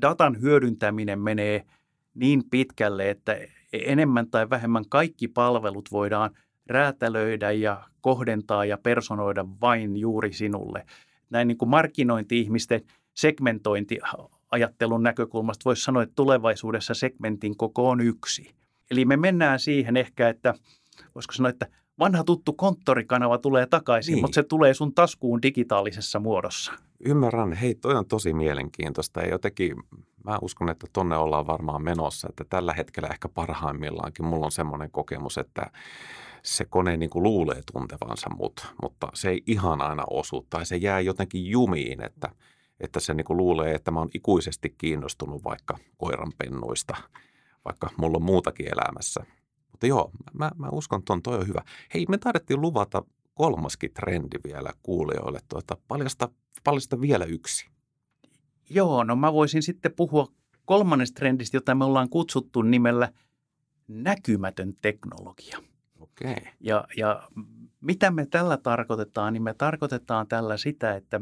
datan 0.00 0.40
hyödyntäminen 0.40 1.20
menee 1.20 1.66
niin 2.14 2.42
pitkälle, 2.50 3.10
että 3.10 3.36
enemmän 3.72 4.30
tai 4.30 4.50
vähemmän 4.50 4.84
kaikki 4.88 5.28
palvelut 5.28 5.88
voidaan– 5.92 6.30
räätälöidä 6.68 7.50
ja 7.50 7.82
kohdentaa 8.00 8.64
ja 8.64 8.78
personoida 8.78 9.46
vain 9.60 9.96
juuri 9.96 10.32
sinulle. 10.32 10.86
Näin 11.30 11.48
niin 11.48 11.58
kuin 11.58 11.68
markkinointi-ihmisten 11.68 12.80
segmentointiajattelun 13.14 15.02
näkökulmasta 15.02 15.64
voisi 15.64 15.82
sanoa, 15.82 16.02
että 16.02 16.14
tulevaisuudessa 16.14 16.94
segmentin 16.94 17.56
koko 17.56 17.88
on 17.88 18.00
yksi. 18.00 18.54
Eli 18.90 19.04
me 19.04 19.16
mennään 19.16 19.58
siihen 19.58 19.96
ehkä, 19.96 20.28
että 20.28 20.54
voisiko 21.14 21.32
sanoa, 21.32 21.50
että 21.50 21.66
vanha 21.98 22.24
tuttu 22.24 22.52
konttorikanava 22.52 23.38
tulee 23.38 23.66
takaisin, 23.66 24.12
niin. 24.12 24.22
mutta 24.22 24.34
se 24.34 24.42
tulee 24.42 24.74
sun 24.74 24.94
taskuun 24.94 25.42
digitaalisessa 25.42 26.20
muodossa. 26.20 26.72
Ymmärrän. 27.04 27.52
Hei, 27.52 27.74
toi 27.74 27.94
on 27.94 28.06
tosi 28.06 28.32
mielenkiintoista. 28.32 29.20
Ja 29.20 29.28
jotenkin 29.28 29.76
mä 30.24 30.38
uskon, 30.42 30.68
että 30.68 30.86
tonne 30.92 31.16
ollaan 31.16 31.46
varmaan 31.46 31.82
menossa. 31.82 32.28
Että 32.30 32.44
tällä 32.48 32.72
hetkellä 32.72 33.08
ehkä 33.08 33.28
parhaimmillaankin 33.28 34.24
mulla 34.24 34.46
on 34.46 34.52
semmoinen 34.52 34.90
kokemus, 34.90 35.38
että 35.38 35.70
se 36.42 36.64
kone 36.64 36.96
niin 36.96 37.10
kuin 37.10 37.22
luulee 37.22 37.62
tuntevansa 37.72 38.30
mut, 38.30 38.74
mutta 38.82 39.08
se 39.14 39.30
ei 39.30 39.42
ihan 39.46 39.80
aina 39.80 40.04
osu 40.10 40.46
tai 40.50 40.66
se 40.66 40.76
jää 40.76 41.00
jotenkin 41.00 41.46
jumiin, 41.46 42.04
että, 42.04 42.28
että 42.80 43.00
se 43.00 43.14
niin 43.14 43.24
kuin 43.24 43.36
luulee, 43.36 43.74
että 43.74 43.90
mä 43.90 43.98
oon 43.98 44.10
ikuisesti 44.14 44.74
kiinnostunut 44.78 45.44
vaikka 45.44 45.78
koiranpennuista, 45.96 46.96
vaikka 47.64 47.90
mulla 47.96 48.16
on 48.16 48.24
muutakin 48.24 48.66
elämässä. 48.66 49.26
Mutta 49.70 49.86
joo, 49.86 50.10
mä, 50.32 50.50
mä 50.56 50.68
uskon, 50.72 50.98
että 50.98 51.20
toi 51.22 51.38
on 51.38 51.48
hyvä. 51.48 51.62
Hei, 51.94 52.06
me 52.08 52.18
taidettiin 52.18 52.60
luvata 52.60 53.02
kolmaskin 53.34 53.94
trendi 53.94 54.36
vielä 54.44 54.72
kuulijoille. 54.82 55.40
Tuota, 55.48 55.76
paljasta, 55.88 56.28
paljasta 56.64 57.00
vielä 57.00 57.24
yksi. 57.24 57.66
Joo, 58.70 59.04
no 59.04 59.16
mä 59.16 59.32
voisin 59.32 59.62
sitten 59.62 59.92
puhua 59.96 60.28
kolmannesta 60.64 61.18
trendistä, 61.18 61.56
jota 61.56 61.74
me 61.74 61.84
ollaan 61.84 62.08
kutsuttu 62.08 62.62
nimellä 62.62 63.12
näkymätön 63.88 64.74
teknologia. 64.82 65.58
Okay. 66.20 66.34
Ja, 66.60 66.84
ja 66.96 67.28
mitä 67.80 68.10
me 68.10 68.26
tällä 68.26 68.56
tarkoitetaan, 68.56 69.32
niin 69.32 69.42
me 69.42 69.54
tarkoitetaan 69.54 70.26
tällä 70.26 70.56
sitä, 70.56 70.94
että 70.94 71.20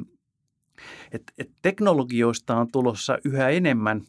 et, 1.13 1.23
et 1.39 1.51
teknologioista 1.63 2.57
on 2.57 2.73
tulossa 2.73 3.19
yhä 3.25 3.49
enemmän 3.49 4.03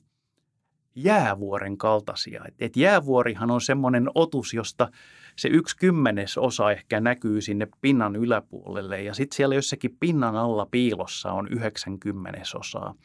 jäävuoren 0.95 1.77
kaltaisia. 1.77 2.43
Et, 2.47 2.55
et 2.59 2.77
jäävuorihan 2.77 3.51
on 3.51 3.61
semmoinen 3.61 4.09
otus, 4.15 4.53
josta 4.53 4.91
se 5.35 5.47
yksi 5.47 5.77
kymmenes 5.77 6.37
osa 6.37 6.71
ehkä 6.71 6.99
näkyy 6.99 7.41
sinne 7.41 7.67
pinnan 7.81 8.15
yläpuolelle 8.15 9.03
ja 9.03 9.13
sitten 9.13 9.35
siellä 9.35 9.55
jossakin 9.55 9.97
pinnan 9.99 10.35
alla 10.35 10.65
piilossa 10.71 11.31
on 11.31 11.47
90 11.47 12.41
osaa. 12.55 12.95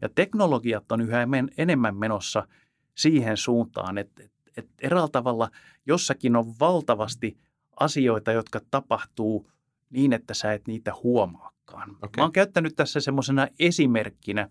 Ja 0.00 0.08
teknologiat 0.14 0.92
on 0.92 1.00
yhä 1.00 1.26
enemmän 1.56 1.96
menossa 1.96 2.46
siihen 2.94 3.36
suuntaan, 3.36 3.98
että 3.98 4.22
että 4.56 4.72
eräällä 4.82 5.08
tavalla 5.08 5.50
jossakin 5.86 6.36
on 6.36 6.54
valtavasti 6.60 7.36
asioita, 7.80 8.32
jotka 8.32 8.60
tapahtuu 8.70 9.50
niin, 9.90 10.12
että 10.12 10.34
sä 10.34 10.52
et 10.52 10.66
niitä 10.66 10.92
huomaakaan. 11.02 11.90
Okay. 11.90 12.10
Mä 12.16 12.22
oon 12.22 12.32
käyttänyt 12.32 12.76
tässä 12.76 13.00
semmoisena 13.00 13.48
esimerkkinä, 13.58 14.48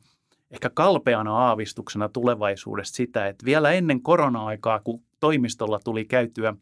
ehkä 0.51 0.69
kalpeana 0.69 1.37
aavistuksena 1.37 2.09
tulevaisuudesta 2.09 2.95
sitä, 2.95 3.27
että 3.27 3.45
vielä 3.45 3.71
ennen 3.71 4.01
korona-aikaa, 4.01 4.79
kun 4.79 5.03
toimistolla 5.19 5.79
tuli 5.83 6.05
käytyä 6.05 6.53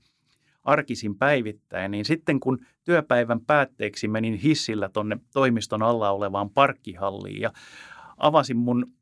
arkisin 0.64 1.16
päivittäin, 1.16 1.92
niin 1.92 2.06
sitten 2.06 2.40
kun 2.40 2.66
työpäivän 2.84 3.42
päätteeksi 3.42 4.08
menin 4.08 4.34
hissillä 4.34 4.90
tuonne 4.90 5.20
toimiston 5.34 5.84
alla 5.84 6.12
olevaan 6.12 6.50
parkkihalliin 6.50 7.42
ja 7.42 7.52
avasin 8.18 8.58
mun 8.58 8.97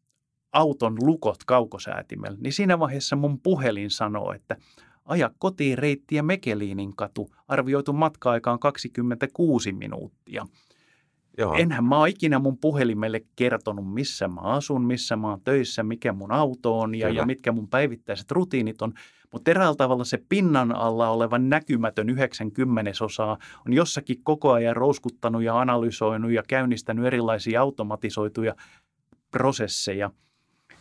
auton 0.56 0.96
lukot 1.02 1.44
kaukosäätimellä, 1.46 2.38
niin 2.42 2.54
siinä 2.54 2.80
vaiheessa 2.80 3.16
mun 3.16 3.40
puhelin 3.40 3.90
sanoo, 3.90 4.34
että 4.34 4.58
aja 5.06 5.32
kotiin 5.38 5.78
reittiä 5.78 6.24
Mekeliinin 6.24 6.96
katu, 6.96 7.32
arvioitu 7.48 7.94
matka-aika 7.94 8.52
on 8.52 8.60
26 8.60 9.74
minuuttia. 9.74 10.46
Joo. 11.38 11.54
Enhän 11.54 11.84
mä 11.84 12.00
ole 12.00 12.10
ikinä 12.10 12.40
mun 12.40 12.58
puhelimelle 12.58 13.22
kertonut, 13.36 13.94
missä 13.94 14.28
mä 14.28 14.42
asun, 14.42 14.82
missä 14.82 15.16
mä 15.16 15.30
oon 15.30 15.42
töissä, 15.42 15.84
mikä 15.84 16.14
mun 16.14 16.32
auto 16.32 16.80
on 16.80 16.96
ja, 16.96 17.10
ja 17.10 17.26
mitkä 17.26 17.52
mun 17.52 17.68
päivittäiset 17.68 18.32
rutiinit 18.32 18.82
on. 18.82 18.94
Mutta 19.32 19.52
eräällä 19.52 19.76
tavalla 19.76 20.04
se 20.04 20.24
pinnan 20.30 20.76
alla 20.76 21.10
oleva 21.10 21.38
näkymätön 21.38 22.10
90 22.10 22.92
osaa 23.02 23.38
on 23.68 23.74
jossakin 23.74 24.24
koko 24.24 24.52
ajan 24.52 24.76
rouskuttanut 24.76 25.44
ja 25.44 25.60
analysoinut 25.60 26.32
ja 26.32 26.44
käynnistänyt 26.48 27.06
erilaisia 27.06 27.62
automatisoituja 27.62 28.56
prosesseja, 29.32 30.12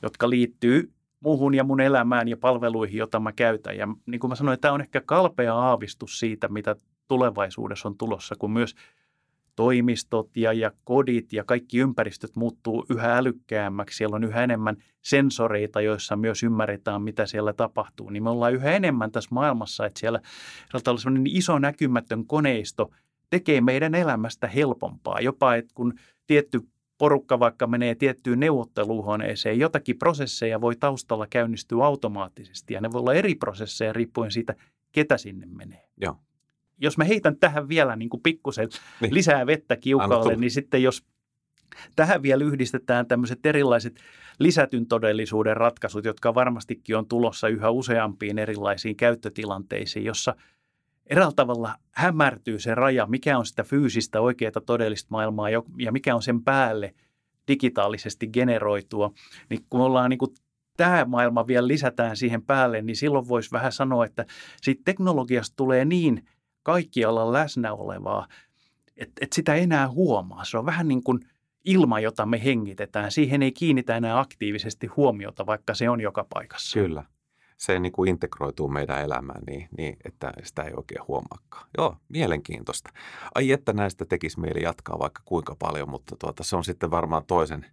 jotka 0.05 0.31
liittyy 0.31 0.93
muuhun 1.21 1.55
ja 1.55 1.65
mun 1.65 1.81
elämään 1.81 2.29
ja 2.29 2.37
palveluihin, 2.37 2.99
joita 2.99 3.21
mä 3.21 3.33
käytän. 3.33 3.77
Ja 3.77 3.89
niin 4.07 4.21
kuin 4.21 4.29
mä 4.29 4.35
sanoin, 4.35 4.61
tämä 4.61 4.75
on 4.75 4.81
ehkä 4.81 5.01
kalpea 5.07 5.55
aavistus 5.55 6.19
siitä, 6.19 6.49
mitä 6.49 6.77
tulevaisuudessa 7.09 7.89
on 7.89 7.99
tulossa, 7.99 8.35
kun 8.39 8.51
myös 8.51 8.75
toimistot 9.57 10.37
ja, 10.37 10.53
ja 10.53 10.71
kodit 10.85 11.33
ja 11.33 11.45
kaikki 11.45 11.79
ympäristöt 11.79 12.37
muuttuu 12.37 12.87
yhä 12.91 13.17
älykkäämmäksi. 13.17 13.97
Siellä 13.97 14.17
on 14.17 14.25
yhä 14.25 14.45
enemmän 14.45 14.77
sensoreita, 15.03 15.81
joissa 15.81 16.17
myös 16.17 16.43
ymmärretään, 16.43 17.03
mitä 17.03 17.27
siellä 17.27 17.53
tapahtuu. 17.53 18.11
Niin 18.11 18.23
me 18.23 18.31
ollaan 18.31 18.55
yhä 18.55 18.71
enemmän 18.71 19.13
tässä 19.13 19.31
maailmassa, 19.33 19.87
että 19.87 20.01
siellä 20.01 20.21
on 20.75 20.99
sellainen 20.99 21.27
iso 21.27 21.59
näkymätön 21.59 22.27
koneisto 22.27 22.91
tekee 23.31 23.61
meidän 23.61 23.95
elämästä 23.95 24.47
helpompaa. 24.49 25.21
Jopa, 25.21 25.55
että 25.55 25.75
kun 25.75 25.95
tietty 26.27 26.61
porukka 27.05 27.39
vaikka 27.39 27.67
menee 27.67 27.95
tiettyyn 27.95 28.41
neuvotteluhuoneeseen, 28.41 29.59
jotakin 29.59 29.99
prosesseja 29.99 30.61
voi 30.61 30.77
taustalla 30.77 31.27
käynnistyä 31.27 31.85
automaattisesti 31.85 32.75
ja 32.75 32.81
ne 32.81 32.93
voi 32.93 33.01
olla 33.01 33.15
eri 33.15 33.35
prosesseja 33.35 33.93
riippuen 33.93 34.31
siitä, 34.31 34.55
ketä 34.93 35.19
sinne 35.19 35.47
menee. 35.47 35.89
Joo. 36.01 36.17
Jos 36.81 36.99
mä 36.99 37.05
heitän 37.05 37.37
tähän 37.37 37.69
vielä 37.69 37.97
niin 37.97 38.11
pikkusen 38.23 38.69
niin. 39.01 39.15
lisää 39.15 39.47
vettä 39.47 39.77
kiukalle, 39.77 40.37
niin 40.37 40.51
sitten 40.51 40.83
jos 40.83 41.05
tähän 41.97 42.23
vielä 42.23 42.45
yhdistetään 42.45 43.07
tämmöiset 43.07 43.47
erilaiset 43.47 44.01
lisätyn 44.39 44.87
todellisuuden 44.87 45.57
ratkaisut, 45.57 46.05
jotka 46.05 46.35
varmastikin 46.35 46.97
on 46.97 47.09
tulossa 47.09 47.49
yhä 47.49 47.71
useampiin 47.71 48.39
erilaisiin 48.39 48.97
käyttötilanteisiin, 48.97 50.05
jossa– 50.05 50.35
eräällä 51.07 51.33
tavalla 51.37 51.75
hämärtyy 51.93 52.59
se 52.59 52.75
raja, 52.75 53.07
mikä 53.07 53.39
on 53.39 53.47
sitä 53.47 53.65
fyysistä 53.65 54.21
oikeaa 54.21 54.53
todellista 54.67 55.09
maailmaa 55.11 55.51
ja 55.79 55.93
mikä 55.93 56.15
on 56.15 56.23
sen 56.23 56.43
päälle 56.43 56.95
digitaalisesti 57.49 58.27
generoitua. 58.27 59.11
Niin 59.51 59.67
kun 59.71 59.81
ollaan 59.81 60.11
niin 60.11 60.19
kuin 60.19 60.31
tämä 60.77 61.05
maailma 61.05 61.47
vielä 61.47 61.69
lisätään 61.69 62.17
siihen 62.17 62.43
päälle, 62.43 62.83
niin 62.83 62.97
silloin 62.97 63.29
voisi 63.29 63.53
vähän 63.53 63.73
sanoa, 63.73 64.05
että 64.05 64.27
siitä 64.63 64.83
teknologiasta 64.85 65.57
tulee 65.57 65.85
niin 65.85 66.29
kaikkialla 66.63 67.33
läsnä 67.33 67.75
olevaa, 67.75 68.29
että, 68.97 69.13
että 69.21 69.35
sitä 69.35 69.55
enää 69.55 69.89
huomaa. 69.91 70.45
Se 70.45 70.59
on 70.59 70.67
vähän 70.67 70.89
niin 70.89 71.03
kuin 71.03 71.21
ilma, 71.65 72.01
jota 72.01 72.27
me 72.27 72.45
hengitetään. 72.45 73.13
Siihen 73.13 73.43
ei 73.43 73.53
kiinnitä 73.53 73.97
enää 73.97 74.21
aktiivisesti 74.21 74.87
huomiota, 74.87 75.47
vaikka 75.47 75.75
se 75.75 75.91
on 75.91 76.01
joka 76.01 76.27
paikassa. 76.35 76.81
Kyllä 76.81 77.05
se 77.57 77.81
niin 77.81 77.93
kuin 77.93 78.09
integroituu 78.09 78.69
meidän 78.69 79.03
elämään 79.03 79.43
niin, 79.47 79.69
niin, 79.79 79.97
että 80.05 80.33
sitä 80.43 80.63
ei 80.63 80.73
oikein 80.77 81.07
huomaakaan. 81.09 81.69
Joo, 81.79 81.97
mielenkiintoista. 82.09 82.91
Ai 83.35 83.53
että 83.53 83.73
näistä 83.73 84.05
tekisi 84.05 84.41
mieli 84.41 84.63
jatkaa 84.63 84.99
vaikka 84.99 85.23
kuinka 85.25 85.57
paljon, 85.59 85.91
mutta 85.91 86.17
tuota, 86.17 86.45
se 86.45 86.57
on 86.57 86.65
sitten 86.65 86.91
varmaan 86.91 87.25
toisen 87.27 87.67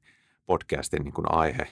podcastin 0.45 1.03
niin 1.03 1.13
kuin 1.13 1.31
aihe 1.31 1.67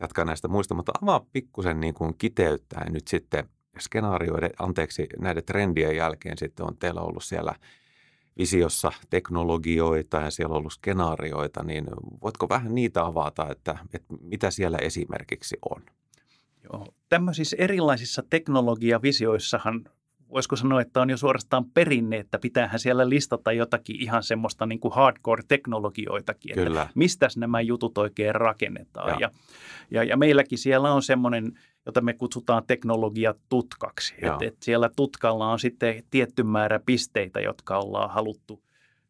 jatkaa 0.00 0.24
näistä 0.24 0.48
muista, 0.48 0.74
mutta 0.74 0.92
avaa 1.02 1.26
pikkusen 1.32 1.80
niin 1.80 1.94
kuin 1.94 2.14
kiteyttäen 2.18 2.92
nyt 2.92 3.08
sitten 3.08 3.48
skenaarioiden, 3.78 4.50
anteeksi, 4.58 5.06
näiden 5.18 5.44
trendien 5.44 5.96
jälkeen 5.96 6.38
sitten 6.38 6.66
on 6.66 6.76
teillä 6.76 7.00
ollut 7.00 7.24
siellä 7.24 7.54
visiossa 8.38 8.92
teknologioita 9.10 10.20
ja 10.20 10.30
siellä 10.30 10.52
on 10.52 10.58
ollut 10.58 10.72
skenaarioita, 10.72 11.62
niin 11.62 11.86
voitko 12.22 12.48
vähän 12.48 12.74
niitä 12.74 13.04
avata, 13.04 13.46
että, 13.50 13.78
että 13.94 14.14
mitä 14.20 14.50
siellä 14.50 14.78
esimerkiksi 14.78 15.56
on? 15.70 15.82
Joo. 16.72 16.86
Tämmöisissä 17.08 17.56
erilaisissa 17.58 18.22
teknologiavisioissahan 18.30 19.84
voisiko 20.34 20.56
sanoa, 20.56 20.80
että 20.80 21.00
on 21.00 21.10
jo 21.10 21.16
suorastaan 21.16 21.64
perinne, 21.64 22.16
että 22.16 22.38
pitäähän 22.38 22.80
siellä 22.80 23.08
listata 23.08 23.52
jotakin 23.52 24.02
ihan 24.02 24.22
semmoista 24.22 24.66
niin 24.66 24.80
kuin 24.80 24.94
hardcore-teknologioitakin, 24.94 26.54
Kyllä. 26.54 26.82
että 26.82 26.92
mistä 26.94 27.28
nämä 27.36 27.60
jutut 27.60 27.98
oikein 27.98 28.34
rakennetaan. 28.34 29.08
Ja. 29.08 29.18
Ja, 29.20 29.30
ja, 29.90 30.04
ja 30.04 30.16
meilläkin 30.16 30.58
siellä 30.58 30.92
on 30.92 31.02
semmoinen, 31.02 31.52
jota 31.86 32.00
me 32.00 32.12
kutsutaan 32.12 32.62
teknologiatutkaksi. 32.66 34.14
Että 34.14 34.44
et 34.44 34.56
siellä 34.62 34.90
tutkalla 34.96 35.52
on 35.52 35.58
sitten 35.58 36.02
tietty 36.10 36.42
määrä 36.42 36.80
pisteitä, 36.86 37.40
jotka 37.40 37.78
ollaan 37.78 38.10
haluttu 38.10 38.62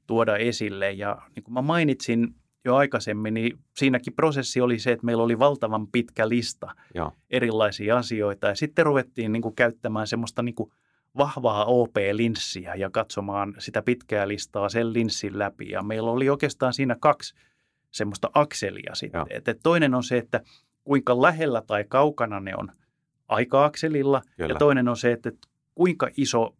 tuoda 0.06 0.36
esille. 0.36 0.92
Ja 0.92 1.22
niin 1.36 1.44
kuin 1.44 1.54
mä 1.54 1.62
mainitsin 1.62 2.34
jo 2.64 2.76
aikaisemmin, 2.76 3.34
niin 3.34 3.58
siinäkin 3.76 4.12
prosessi 4.12 4.60
oli 4.60 4.78
se, 4.78 4.92
että 4.92 5.06
meillä 5.06 5.22
oli 5.22 5.38
valtavan 5.38 5.86
pitkä 5.86 6.28
lista 6.28 6.74
Joo. 6.94 7.12
erilaisia 7.30 7.96
asioita. 7.96 8.46
Ja 8.46 8.54
sitten 8.54 8.86
ruvettiin 8.86 9.32
niin 9.32 9.42
kuin 9.42 9.54
käyttämään 9.54 10.06
semmoista 10.06 10.42
niin 10.42 10.54
kuin 10.54 10.70
vahvaa 11.18 11.64
OP-linssiä 11.64 12.74
ja 12.74 12.90
katsomaan 12.90 13.54
sitä 13.58 13.82
pitkää 13.82 14.28
listaa 14.28 14.68
sen 14.68 14.92
linssin 14.92 15.38
läpi. 15.38 15.68
Ja 15.70 15.82
meillä 15.82 16.10
oli 16.10 16.28
oikeastaan 16.28 16.72
siinä 16.72 16.96
kaksi 17.00 17.34
semmoista 17.90 18.30
akselia 18.34 18.94
sitten. 18.94 19.26
Että 19.30 19.54
toinen 19.62 19.94
on 19.94 20.04
se, 20.04 20.18
että 20.18 20.40
kuinka 20.84 21.22
lähellä 21.22 21.62
tai 21.66 21.84
kaukana 21.88 22.40
ne 22.40 22.56
on 22.56 22.68
aika-akselilla. 23.28 24.22
Kyllä. 24.36 24.52
Ja 24.52 24.58
toinen 24.58 24.88
on 24.88 24.96
se, 24.96 25.12
että 25.12 25.32
kuinka 25.74 26.08
iso 26.16 26.56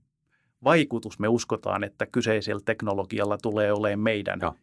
vaikutus 0.65 1.19
me 1.19 1.29
uskotaan, 1.29 1.85
että 1.85 2.07
kyseisellä 2.07 2.63
teknologialla 2.65 3.39
tulee 3.39 3.73
olemaan 3.73 4.01
meidän 4.01 4.39
Joo 4.43 4.55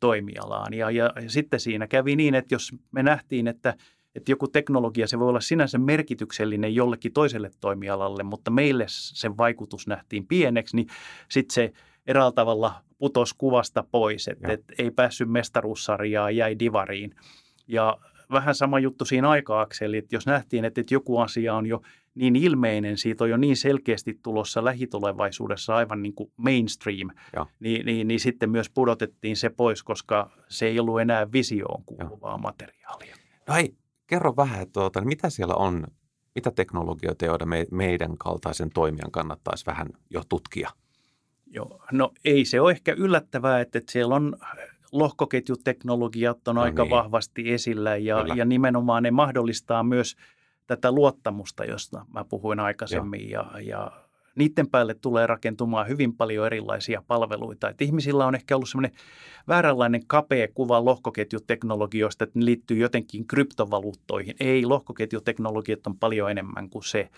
toimialaan. 0.00 0.74
Ja, 0.74 0.90
ja, 0.90 1.12
ja 1.22 1.30
sitten 1.30 1.60
siinä 1.60 1.86
kävi 1.86 2.16
niin, 2.16 2.34
että 2.34 2.54
jos 2.54 2.72
me 2.92 3.02
nähtiin, 3.02 3.48
että, 3.48 3.74
että 4.14 4.32
joku 4.32 4.48
teknologia, 4.48 5.08
se 5.08 5.18
voi 5.18 5.28
olla 5.28 5.40
sinänsä 5.40 5.78
merkityksellinen 5.78 6.74
jollekin 6.74 7.12
toiselle 7.12 7.50
toimialalle, 7.60 8.22
mutta 8.22 8.50
meille 8.50 8.84
sen 8.88 9.36
vaikutus 9.36 9.86
nähtiin 9.86 10.26
pieneksi, 10.26 10.76
niin 10.76 10.86
sitten 11.30 11.54
se 11.54 11.72
eräällä 12.06 12.32
tavalla 12.32 12.74
putos 12.98 13.34
kuvasta 13.34 13.84
pois, 13.90 14.28
että 14.28 14.52
et 14.52 14.64
ei 14.78 14.90
päässyt 14.90 15.30
mestaruussarjaan, 15.30 16.36
jäi 16.36 16.58
divariin. 16.58 17.14
Ja 17.68 17.98
vähän 18.30 18.54
sama 18.54 18.78
juttu 18.78 19.04
siinä 19.04 19.30
aika-akseli, 19.30 19.96
että 19.96 20.16
jos 20.16 20.26
nähtiin, 20.26 20.64
että, 20.64 20.80
että 20.80 20.94
joku 20.94 21.18
asia 21.18 21.54
on 21.54 21.66
jo 21.66 21.82
niin 22.14 22.36
ilmeinen, 22.36 22.98
siitä 22.98 23.24
on 23.24 23.30
jo 23.30 23.36
niin 23.36 23.56
selkeästi 23.56 24.18
tulossa 24.22 24.64
lähitulevaisuudessa 24.64 25.76
aivan 25.76 26.02
niin 26.02 26.14
kuin 26.14 26.32
mainstream, 26.36 27.10
niin, 27.60 27.86
niin, 27.86 28.08
niin 28.08 28.20
sitten 28.20 28.50
myös 28.50 28.70
pudotettiin 28.70 29.36
se 29.36 29.50
pois, 29.50 29.82
koska 29.82 30.30
se 30.48 30.66
ei 30.66 30.80
ollut 30.80 31.00
enää 31.00 31.32
visioon 31.32 31.84
kuuluvaa 31.84 32.34
ja. 32.34 32.38
materiaalia. 32.38 33.16
No 33.48 33.54
hei, 33.54 33.74
kerro 34.06 34.36
vähän, 34.36 34.62
että 34.62 34.72
tuota, 34.72 35.00
niin 35.00 35.08
mitä 35.08 35.30
siellä 35.30 35.54
on, 35.54 35.86
mitä 36.34 36.50
teknologioita, 36.50 37.24
joita 37.24 37.46
me, 37.46 37.66
meidän 37.70 38.18
kaltaisen 38.18 38.70
toimijan 38.70 39.10
kannattaisi 39.10 39.66
vähän 39.66 39.88
jo 40.10 40.22
tutkia? 40.28 40.70
Joo, 41.46 41.80
no 41.92 42.12
ei 42.24 42.44
se 42.44 42.60
ole 42.60 42.70
ehkä 42.70 42.92
yllättävää, 42.92 43.60
että, 43.60 43.78
että 43.78 43.92
siellä 43.92 44.14
on 44.14 44.36
lohkoketjuteknologiat 44.92 46.48
on 46.48 46.54
no 46.54 46.62
aika 46.62 46.82
niin. 46.82 46.90
vahvasti 46.90 47.52
esillä 47.52 47.96
ja, 47.96 48.24
ja 48.34 48.44
nimenomaan 48.44 49.02
ne 49.02 49.10
mahdollistaa 49.10 49.82
myös 49.82 50.16
tätä 50.66 50.92
luottamusta, 50.92 51.64
josta 51.64 52.06
mä 52.14 52.24
puhuin 52.24 52.60
aikaisemmin 52.60 53.30
ja, 53.30 53.50
ja 53.62 53.90
niiden 54.34 54.70
päälle 54.70 54.94
tulee 54.94 55.26
rakentumaan 55.26 55.88
hyvin 55.88 56.16
paljon 56.16 56.46
erilaisia 56.46 57.02
palveluita. 57.06 57.68
Et 57.68 57.82
ihmisillä 57.82 58.26
on 58.26 58.34
ehkä 58.34 58.56
ollut 58.56 58.68
semmoinen 58.68 58.92
vääränlainen 59.48 60.06
kapea 60.06 60.48
kuva 60.54 60.84
lohkoketjuteknologioista, 60.84 62.24
että 62.24 62.38
ne 62.38 62.44
liittyy 62.44 62.76
jotenkin 62.76 63.26
kryptovaluuttoihin. 63.26 64.34
Ei, 64.40 64.66
lohkoketjuteknologiat 64.66 65.86
on 65.86 65.98
paljon 65.98 66.30
enemmän 66.30 66.70
kuin 66.70 66.84
se. 66.84 67.08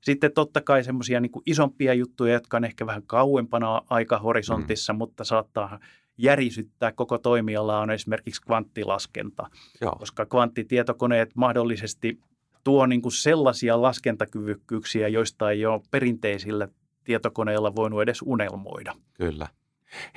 Sitten 0.00 0.32
totta 0.32 0.60
kai 0.60 0.84
semmoisia 0.84 1.20
niin 1.20 1.32
isompia 1.46 1.94
juttuja, 1.94 2.32
jotka 2.32 2.56
on 2.56 2.64
ehkä 2.64 2.86
vähän 2.86 3.02
kauempana 3.06 3.82
aikahorisontissa, 3.90 4.92
mm. 4.92 4.96
mutta 4.96 5.24
saattaa 5.24 5.78
järisyttää 6.18 6.92
koko 6.92 7.18
toimialaa 7.18 7.80
on 7.80 7.90
esimerkiksi 7.90 8.42
kvanttilaskenta, 8.42 9.50
Joo. 9.80 9.92
koska 9.92 10.26
kvanttitietokoneet 10.26 11.30
mahdollisesti 11.34 12.18
tuo 12.66 12.86
niin 12.86 13.02
kuin 13.02 13.12
sellaisia 13.12 13.82
laskentakyvykkyyksiä, 13.82 15.08
joista 15.08 15.50
ei 15.50 15.66
ole 15.66 15.80
perinteisillä 15.90 16.68
tietokoneilla 17.04 17.74
voinut 17.76 18.02
edes 18.02 18.22
unelmoida. 18.22 18.94
Kyllä. 19.14 19.48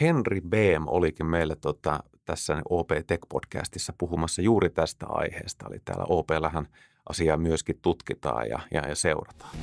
Henri 0.02 0.42
Beem 0.42 0.84
olikin 0.88 1.26
meille 1.26 1.56
tota, 1.56 2.04
tässä 2.26 2.62
OP 2.70 2.90
Tech-podcastissa 2.92 3.94
puhumassa 3.98 4.42
juuri 4.42 4.70
tästä 4.70 5.06
aiheesta. 5.10 5.66
Eli 5.70 5.80
täällä 5.86 6.06
OP-lähän 6.10 6.68
asiaa 7.10 7.38
myöskin 7.38 7.80
tutkitaan 7.82 8.50
ja, 8.50 8.60
ja, 8.72 8.88
ja 8.88 8.96
seurataan. 8.96 9.56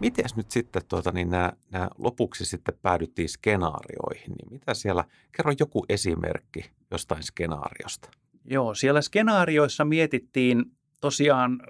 Miten 0.00 0.24
nyt 0.36 0.50
sitten 0.50 0.82
tuota, 0.88 1.12
niin 1.12 1.30
nämä, 1.30 1.52
nämä 1.70 1.88
lopuksi 1.98 2.44
sitten 2.44 2.74
päädyttiin 2.82 3.28
skenaarioihin, 3.28 4.32
niin 4.32 4.50
mitä 4.50 4.74
siellä, 4.74 5.04
kerro 5.36 5.52
joku 5.60 5.84
esimerkki 5.88 6.70
jostain 6.90 7.22
skenaariosta. 7.22 8.21
Joo, 8.44 8.74
siellä 8.74 9.02
skenaarioissa 9.02 9.84
mietittiin 9.84 10.64
tosiaan 11.00 11.60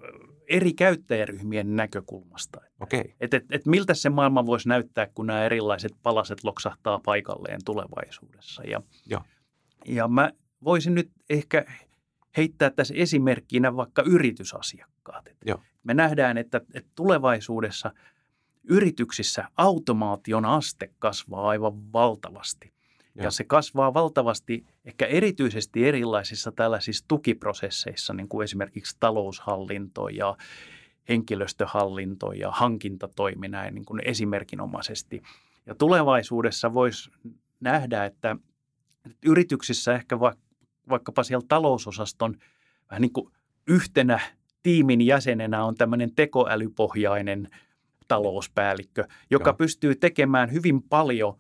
eri 0.49 0.73
käyttäjäryhmien 0.73 1.77
näkökulmasta. 1.77 2.61
Okei. 2.81 3.15
Et, 3.21 3.35
et, 3.35 3.45
et 3.51 3.67
miltä 3.67 3.95
se 3.95 4.11
maailma 4.11 4.47
voisi 4.47 4.69
näyttää, 4.69 5.07
kun 5.15 5.27
nämä 5.27 5.45
erilaiset 5.45 5.93
palaset 6.03 6.45
loksahtaa 6.45 7.01
paikalleen 7.05 7.61
tulevaisuudessa. 7.65 8.63
Ja, 8.63 8.83
Joo. 9.07 9.23
ja 9.87 10.09
mä 10.09 10.31
voisin 10.65 10.95
nyt 10.95 11.11
ehkä 11.31 11.65
heittää 12.37 12.71
tässä 12.71 12.95
esimerkkinä 12.97 13.77
vaikka 13.77 14.03
yritysasiakkaat. 14.03 15.29
Et 15.29 15.37
Joo. 15.47 15.61
Me 15.85 15.95
nähdään, 15.95 16.39
että, 16.39 16.61
että 16.75 16.91
tulevaisuudessa 16.95 17.93
yrityksissä 18.65 19.49
automaation 19.57 20.45
aste 20.45 20.91
kasvaa 20.99 21.49
aivan 21.49 21.93
valtavasti. 21.93 22.73
Joo. 23.15 23.25
Ja 23.25 23.31
se 23.31 23.45
kasvaa 23.45 23.95
valtavasti 23.95 24.67
ehkä 24.85 25.07
erityisesti 25.07 25.89
erilaisissa 25.89 26.53
tällaisissa 26.53 27.05
tukiprosesseissa, 27.09 28.15
niin 28.15 28.29
kuin 28.29 28.45
esimerkiksi 28.45 28.97
taloushallinto 29.01 30.09
ja 30.09 30.37
henkilöstöhallinto 31.09 32.33
ja 32.33 32.51
hankintatoimi 32.51 33.49
näin 33.49 33.75
niin 33.75 33.85
kuin 33.85 34.01
esimerkinomaisesti. 34.05 35.23
Ja 35.67 35.75
tulevaisuudessa 35.75 36.75
voisi 36.75 37.11
nähdä, 37.61 38.05
että 38.05 38.37
yrityksissä 39.27 39.95
ehkä 39.95 40.21
vaikkapa 40.89 41.23
siellä 41.23 41.47
talousosaston 41.49 42.37
vähän 42.91 43.03
niin 43.03 43.13
kuin 43.13 43.33
yhtenä 43.67 44.21
tiimin 44.63 45.01
jäsenenä 45.01 45.65
on 45.65 45.75
tämmöinen 45.75 46.15
tekoälypohjainen 46.15 47.49
talouspäällikkö, 48.09 49.05
joka 49.31 49.51
Joo. 49.51 49.57
pystyy 49.57 49.95
tekemään 49.95 50.53
hyvin 50.53 50.83
paljon 50.83 51.39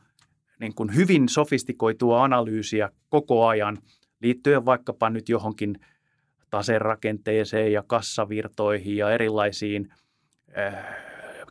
niin 0.63 0.75
kuin 0.75 0.95
hyvin 0.95 1.29
sofistikoitua 1.29 2.25
analyysiä 2.25 2.91
koko 3.09 3.47
ajan 3.47 3.79
liittyen 4.21 4.65
vaikkapa 4.65 5.11
nyt 5.11 5.29
johonkin 5.29 5.81
taserakenteeseen 6.51 7.73
ja 7.73 7.83
kassavirtoihin 7.87 8.97
ja 8.97 9.11
erilaisiin 9.11 9.89
äh, 10.59 10.75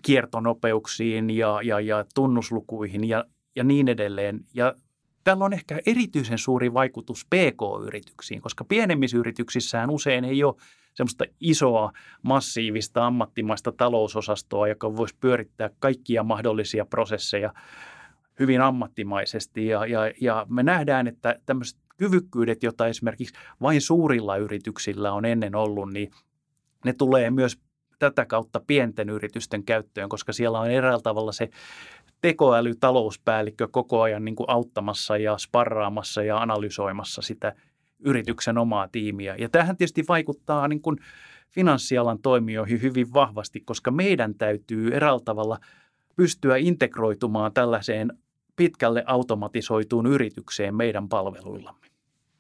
kiertonopeuksiin 0.02 1.30
ja, 1.30 1.60
ja, 1.64 1.80
ja 1.80 2.06
tunnuslukuihin 2.16 3.10
ja, 3.10 3.26
ja 3.56 3.64
niin 3.64 3.88
edelleen. 3.88 4.46
Ja 4.54 4.76
tällä 5.24 5.46
on 5.46 5.54
ehkä 5.54 5.80
erityisen 5.86 6.38
suuri 6.38 6.74
vaikutus 6.74 7.26
PK-yrityksiin, 7.26 8.42
koska 8.42 8.64
pienemmissä 8.64 9.18
yrityksissään 9.18 9.90
usein 9.90 10.26
ei 10.26 10.44
ole 10.44 10.56
semmoista 10.94 11.26
isoa, 11.40 11.92
massiivista, 12.22 13.06
ammattimaista 13.06 13.72
talousosastoa, 13.72 14.68
joka 14.68 14.96
voisi 14.96 15.16
pyörittää 15.20 15.70
kaikkia 15.80 16.24
mahdollisia 16.24 16.86
prosesseja 16.86 17.54
hyvin 18.42 18.62
ammattimaisesti. 18.62 19.68
Ja, 19.68 19.86
ja, 19.86 20.00
ja 20.22 20.46
me 20.50 20.64
nähdään, 20.64 21.08
että 21.08 21.40
tämmöiset 21.46 21.80
kyvykkyydet, 21.98 22.64
joita 22.64 22.88
esimerkiksi 22.88 23.34
vain 23.62 23.82
suurilla 23.82 24.38
yrityksillä 24.38 25.12
on 25.14 25.26
ennen 25.26 25.56
ollut, 25.56 25.94
niin 25.94 26.12
ne 26.86 26.94
tulee 26.94 27.32
myös 27.32 27.60
tätä 28.00 28.26
kautta 28.26 28.62
pienten 28.68 29.10
yritysten 29.10 29.64
käyttöön, 29.64 30.10
koska 30.10 30.34
siellä 30.34 30.60
on 30.60 30.72
eräällä 30.72 31.02
tavalla 31.02 31.32
se 31.32 31.50
tekoälytalouspäällikkö 32.22 33.68
koko 33.72 34.02
ajan 34.02 34.26
niin 34.26 34.36
kuin 34.36 34.50
auttamassa 34.50 35.18
ja 35.18 35.38
sparraamassa 35.38 36.24
ja 36.24 36.38
analysoimassa 36.38 37.22
sitä 37.22 37.54
yrityksen 38.00 38.58
omaa 38.58 38.88
tiimiä. 38.88 39.36
Ja 39.36 39.50
tähän 39.50 39.78
tietysti 39.78 40.04
vaikuttaa 40.08 40.68
niin 40.68 40.82
kuin 40.82 40.98
finanssialan 41.50 42.20
toimijoihin 42.22 42.82
hyvin 42.82 43.14
vahvasti, 43.14 43.60
koska 43.60 43.92
meidän 43.92 44.36
täytyy 44.36 44.96
eräällä 44.96 45.22
tavalla 45.26 45.60
pystyä 46.16 46.58
integroitumaan 46.58 47.54
tällaiseen 47.54 48.18
pitkälle 48.62 49.04
automatisoituun 49.08 50.08
yritykseen 50.08 50.76
meidän 50.76 51.10
palveluillamme. 51.10 51.88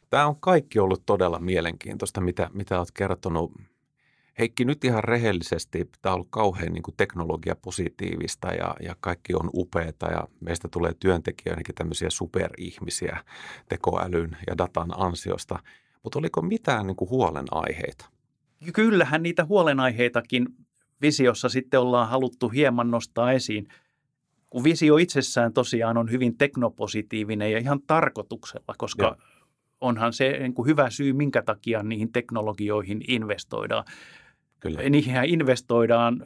Tämä 0.09 0.27
on 0.27 0.35
kaikki 0.39 0.79
ollut 0.79 1.05
todella 1.05 1.39
mielenkiintoista, 1.39 2.21
mitä, 2.21 2.49
mitä 2.53 2.77
olet 2.77 2.91
kertonut. 2.91 3.51
Heikki, 4.39 4.65
nyt 4.65 4.83
ihan 4.83 5.03
rehellisesti, 5.03 5.89
tämä 6.01 6.13
on 6.13 6.15
ollut 6.15 6.27
kauhean 6.29 6.73
niin 6.73 6.83
kuin 6.83 6.95
teknologiapositiivista 6.97 8.47
ja, 8.47 8.75
ja 8.83 8.95
kaikki 8.99 9.33
on 9.33 9.49
upeata 9.53 10.11
ja 10.11 10.27
meistä 10.39 10.67
tulee 10.67 10.91
työntekijöidenkin 10.99 11.75
tämmöisiä 11.75 12.09
superihmisiä 12.09 13.23
tekoälyn 13.69 14.37
ja 14.47 14.57
datan 14.57 14.89
ansiosta. 14.97 15.59
Mutta 16.03 16.19
oliko 16.19 16.41
mitään 16.41 16.87
niin 16.87 16.95
kuin 16.95 17.09
huolenaiheita? 17.09 18.05
Kyllähän 18.73 19.23
niitä 19.23 19.45
huolenaiheitakin 19.45 20.47
visiossa 21.01 21.49
sitten 21.49 21.79
ollaan 21.79 22.09
haluttu 22.09 22.49
hieman 22.49 22.91
nostaa 22.91 23.31
esiin. 23.31 23.67
Kun 24.51 24.63
visio 24.63 24.97
itsessään 24.97 25.53
tosiaan 25.53 25.97
on 25.97 26.11
hyvin 26.11 26.37
teknopositiivinen 26.37 27.51
ja 27.51 27.57
ihan 27.57 27.81
tarkoituksella, 27.87 28.75
koska 28.77 29.03
Joo. 29.03 29.15
onhan 29.81 30.13
se 30.13 30.37
niin 30.39 30.53
kuin 30.53 30.67
hyvä 30.67 30.89
syy, 30.89 31.13
minkä 31.13 31.41
takia 31.41 31.83
niihin 31.83 32.11
teknologioihin 32.11 33.01
investoidaan. 33.07 33.85
Kyllä. 34.59 34.89
Niihin 34.89 35.15
investoidaan 35.25 36.25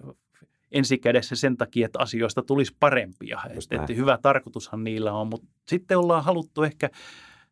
ensikädessä 0.71 1.35
sen 1.35 1.57
takia, 1.57 1.85
että 1.85 1.99
asioista 1.99 2.43
tulisi 2.43 2.75
parempia. 2.79 3.41
Just 3.55 3.73
Että, 3.73 3.83
että 3.83 3.93
hyvä 3.93 4.17
tarkoitushan 4.21 4.83
niillä 4.83 5.13
on, 5.13 5.27
mutta 5.27 5.47
sitten 5.67 5.97
ollaan 5.97 6.23
haluttu 6.23 6.63
ehkä 6.63 6.89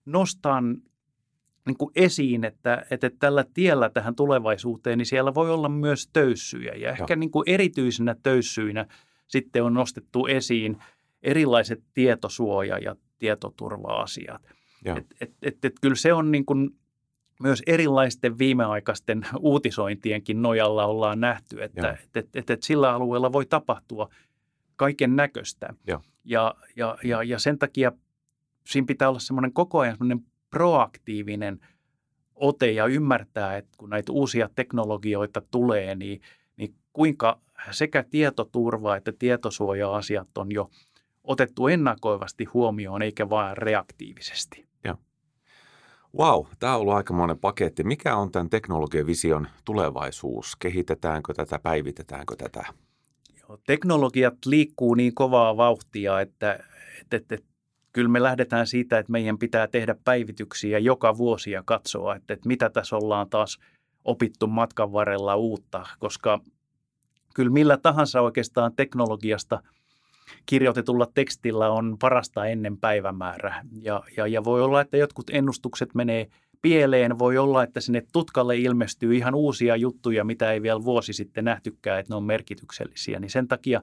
nostaa 0.06 0.62
niin 1.66 1.78
kuin 1.78 1.92
esiin, 1.96 2.44
että, 2.44 2.86
että 2.92 3.10
tällä 3.20 3.46
tiellä 3.54 3.90
tähän 3.90 4.16
tulevaisuuteen, 4.16 4.98
niin 4.98 5.06
siellä 5.06 5.34
voi 5.34 5.52
olla 5.52 5.70
myös 5.70 6.10
töyssyjä. 6.14 6.74
Ja 6.76 6.92
ehkä 6.92 7.16
niin 7.16 7.32
kuin 7.32 7.44
erityisenä 7.48 8.16
töyssyinä 8.24 8.86
sitten 9.34 9.64
on 9.64 9.74
nostettu 9.74 10.26
esiin 10.26 10.78
erilaiset 11.24 11.84
tietosuoja- 11.94 12.78
ja 12.78 12.96
tietoturva-asiat. 13.20 14.42
Joo. 14.86 14.98
Et, 14.98 15.06
et, 15.22 15.34
et, 15.42 15.66
et 15.66 15.74
kyllä 15.82 15.96
se 15.96 16.14
on 16.14 16.32
niin 16.32 16.46
kuin 16.46 16.70
myös 17.40 17.64
erilaisten 17.68 18.38
viimeaikaisten 18.38 19.26
uutisointienkin 19.40 20.42
nojalla 20.42 20.86
ollaan 20.86 21.20
nähty, 21.20 21.64
että 21.64 21.92
et, 21.92 22.18
et, 22.18 22.36
et, 22.36 22.50
et 22.50 22.64
sillä 22.64 22.94
alueella 22.94 23.32
voi 23.32 23.46
tapahtua 23.46 24.10
kaiken 24.76 25.16
näköistä. 25.16 25.74
Joo. 25.88 26.02
Ja, 26.24 26.56
ja, 26.76 26.98
ja, 27.04 27.24
ja 27.24 27.40
sen 27.40 27.60
takia 27.60 27.92
siinä 28.68 28.86
pitää 28.86 29.10
olla 29.10 29.20
semmoinen 29.20 29.54
koko 29.54 29.80
ajan 29.80 29.98
semmoinen 29.98 30.26
proaktiivinen 30.50 31.60
ote 32.36 32.72
ja 32.72 32.86
ymmärtää, 32.86 33.58
että 33.58 33.72
kun 33.78 33.90
näitä 33.90 34.12
uusia 34.12 34.50
teknologioita 34.56 35.42
tulee, 35.52 35.96
niin, 35.96 36.22
niin 36.58 36.76
kuinka 36.94 37.40
sekä 37.72 38.04
tietoturva 38.04 38.96
että 38.96 39.14
tietosuoja-asiat 39.20 40.38
on 40.38 40.52
jo 40.52 40.70
otettu 41.24 41.68
ennakoivasti 41.68 42.46
huomioon, 42.46 43.02
eikä 43.02 43.30
vain 43.30 43.58
reaktiivisesti. 43.58 44.74
Wow, 46.18 46.46
tämä 46.60 46.76
on 46.76 46.82
ollut 46.82 46.94
aikamoinen 46.94 47.38
paketti. 47.38 47.84
Mikä 47.84 48.16
on 48.16 48.32
tämän 48.32 48.50
teknologian 48.50 49.08
vision 49.08 49.48
tulevaisuus? 49.66 50.56
Kehitetäänkö 50.56 51.34
tätä, 51.34 51.60
päivitetäänkö 51.60 52.36
tätä? 52.36 52.66
Joo, 53.42 53.58
teknologiat 53.68 54.34
liikkuu 54.46 54.94
niin 54.96 55.16
kovaa 55.16 55.58
vauhtia, 55.58 56.22
että, 56.22 56.60
että, 57.02 57.18
että, 57.18 57.36
että 57.36 57.48
kyllä 57.92 58.10
me 58.10 58.24
lähdetään 58.24 58.68
siitä, 58.68 59.00
että 59.00 59.12
meidän 59.12 59.38
pitää 59.38 59.68
tehdä 59.68 59.96
päivityksiä 60.04 60.80
joka 60.80 61.18
vuosi 61.18 61.52
ja 61.52 61.64
katsoa, 61.66 62.16
että, 62.16 62.34
että 62.34 62.48
mitä 62.48 62.70
tässä 62.70 62.96
ollaan 62.96 63.30
taas 63.30 63.60
opittu 64.06 64.48
matkan 64.48 64.94
varrella 64.94 65.36
uutta, 65.36 65.86
koska 66.00 66.40
kyllä 67.36 67.52
millä 67.52 67.78
tahansa 67.78 68.22
oikeastaan 68.22 68.76
teknologiasta 68.76 69.64
kirjoitetulla 70.46 71.08
tekstillä 71.14 71.70
on 71.70 71.98
parasta 72.00 72.46
ennen 72.46 72.78
päivämäärä. 72.78 73.66
Ja, 73.82 74.04
ja, 74.18 74.28
ja 74.28 74.44
voi 74.44 74.62
olla, 74.62 74.82
että 74.82 74.98
jotkut 74.98 75.30
ennustukset 75.30 75.96
menee 75.96 76.28
pieleen, 76.62 77.20
voi 77.20 77.38
olla, 77.38 77.64
että 77.64 77.82
sinne 77.82 78.04
tutkalle 78.14 78.58
ilmestyy 78.58 79.16
ihan 79.16 79.36
uusia 79.36 79.76
juttuja, 79.76 80.24
mitä 80.24 80.52
ei 80.52 80.62
vielä 80.62 80.84
vuosi 80.84 81.14
sitten 81.14 81.46
nähtykään, 81.46 82.00
että 82.00 82.14
ne 82.14 82.16
on 82.16 82.24
merkityksellisiä. 82.24 83.20
Niin 83.20 83.30
sen 83.30 83.48
takia 83.48 83.82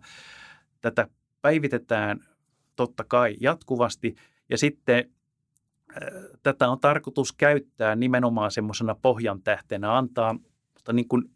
tätä 0.80 1.08
päivitetään 1.42 2.20
totta 2.76 3.04
kai 3.04 3.36
jatkuvasti. 3.40 4.14
Ja 4.50 4.58
sitten 4.58 5.10
tätä 6.42 6.68
on 6.68 6.80
tarkoitus 6.80 7.32
käyttää 7.32 7.96
nimenomaan 7.96 8.50
semmoisena 8.50 8.94
pohjantähtenä, 9.02 9.96
antaa 9.96 10.32
mutta 10.74 10.92
niin 10.92 11.08
kuin 11.08 11.30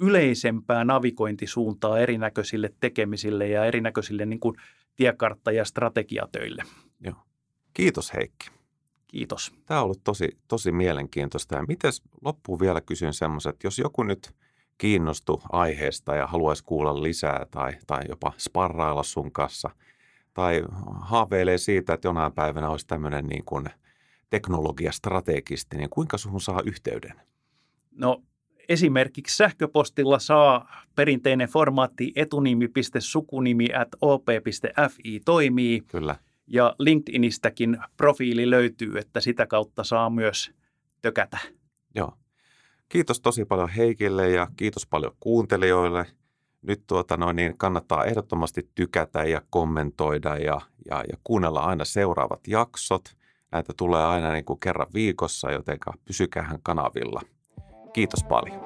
yleisempää 0.00 0.84
navigointisuuntaa 0.84 1.98
erinäköisille 1.98 2.70
tekemisille 2.80 3.48
ja 3.48 3.64
erinäköisille 3.64 4.26
niin 4.26 4.40
kuin 4.40 4.56
tiekartta- 4.96 5.52
ja 5.52 5.64
strategiatöille. 5.64 6.62
Kiitos 7.74 8.14
Heikki. 8.14 8.50
Kiitos. 9.06 9.52
Tämä 9.66 9.80
on 9.80 9.84
ollut 9.84 10.04
tosi, 10.04 10.28
tosi 10.48 10.72
mielenkiintoista. 10.72 11.56
Ja 11.56 11.64
miten 11.68 11.92
loppuun 12.24 12.60
vielä 12.60 12.80
kysyn 12.80 13.14
semmoiset, 13.14 13.56
jos 13.64 13.78
joku 13.78 14.02
nyt 14.02 14.34
kiinnostui 14.78 15.38
aiheesta 15.52 16.14
ja 16.14 16.26
haluaisi 16.26 16.64
kuulla 16.64 17.02
lisää 17.02 17.46
tai, 17.50 17.72
tai 17.86 18.02
jopa 18.08 18.32
sparrailla 18.38 19.02
sun 19.02 19.32
kanssa 19.32 19.70
tai 20.34 20.62
haaveilee 21.00 21.58
siitä, 21.58 21.94
että 21.94 22.08
jonain 22.08 22.32
päivänä 22.32 22.70
olisi 22.70 22.86
tämmöinen 22.86 23.26
niin 23.26 23.44
kuin 23.44 23.66
teknologiastrategisti, 24.30 25.76
niin 25.76 25.90
kuinka 25.90 26.18
suhun 26.18 26.40
saa 26.40 26.62
yhteyden? 26.64 27.20
No 27.90 28.22
esimerkiksi 28.68 29.36
sähköpostilla 29.36 30.18
saa 30.18 30.84
perinteinen 30.94 31.48
formaatti 31.48 32.12
etunimi.sukunimi 32.16 33.74
at 33.74 33.88
op.fi 34.00 35.20
toimii. 35.24 35.80
Kyllä. 35.80 36.16
Ja 36.46 36.74
LinkedInistäkin 36.78 37.78
profiili 37.96 38.50
löytyy, 38.50 38.98
että 38.98 39.20
sitä 39.20 39.46
kautta 39.46 39.84
saa 39.84 40.10
myös 40.10 40.50
tökätä. 41.02 41.38
Joo. 41.94 42.12
Kiitos 42.88 43.20
tosi 43.20 43.44
paljon 43.44 43.68
Heikille 43.68 44.30
ja 44.30 44.48
kiitos 44.56 44.86
paljon 44.86 45.12
kuuntelijoille. 45.20 46.06
Nyt 46.62 46.86
tuota 46.86 47.16
noin, 47.16 47.36
niin 47.36 47.58
kannattaa 47.58 48.04
ehdottomasti 48.04 48.70
tykätä 48.74 49.24
ja 49.24 49.42
kommentoida 49.50 50.36
ja, 50.36 50.60
ja, 50.90 51.04
ja 51.08 51.16
kuunnella 51.24 51.60
aina 51.60 51.84
seuraavat 51.84 52.40
jaksot. 52.48 53.16
Näitä 53.52 53.72
tulee 53.76 54.04
aina 54.04 54.32
niin 54.32 54.44
kuin 54.44 54.60
kerran 54.60 54.86
viikossa, 54.94 55.50
joten 55.50 55.78
pysykähän 56.04 56.58
kanavilla. 56.62 57.20
Kiitos 57.92 58.24
paljon. 58.24 58.60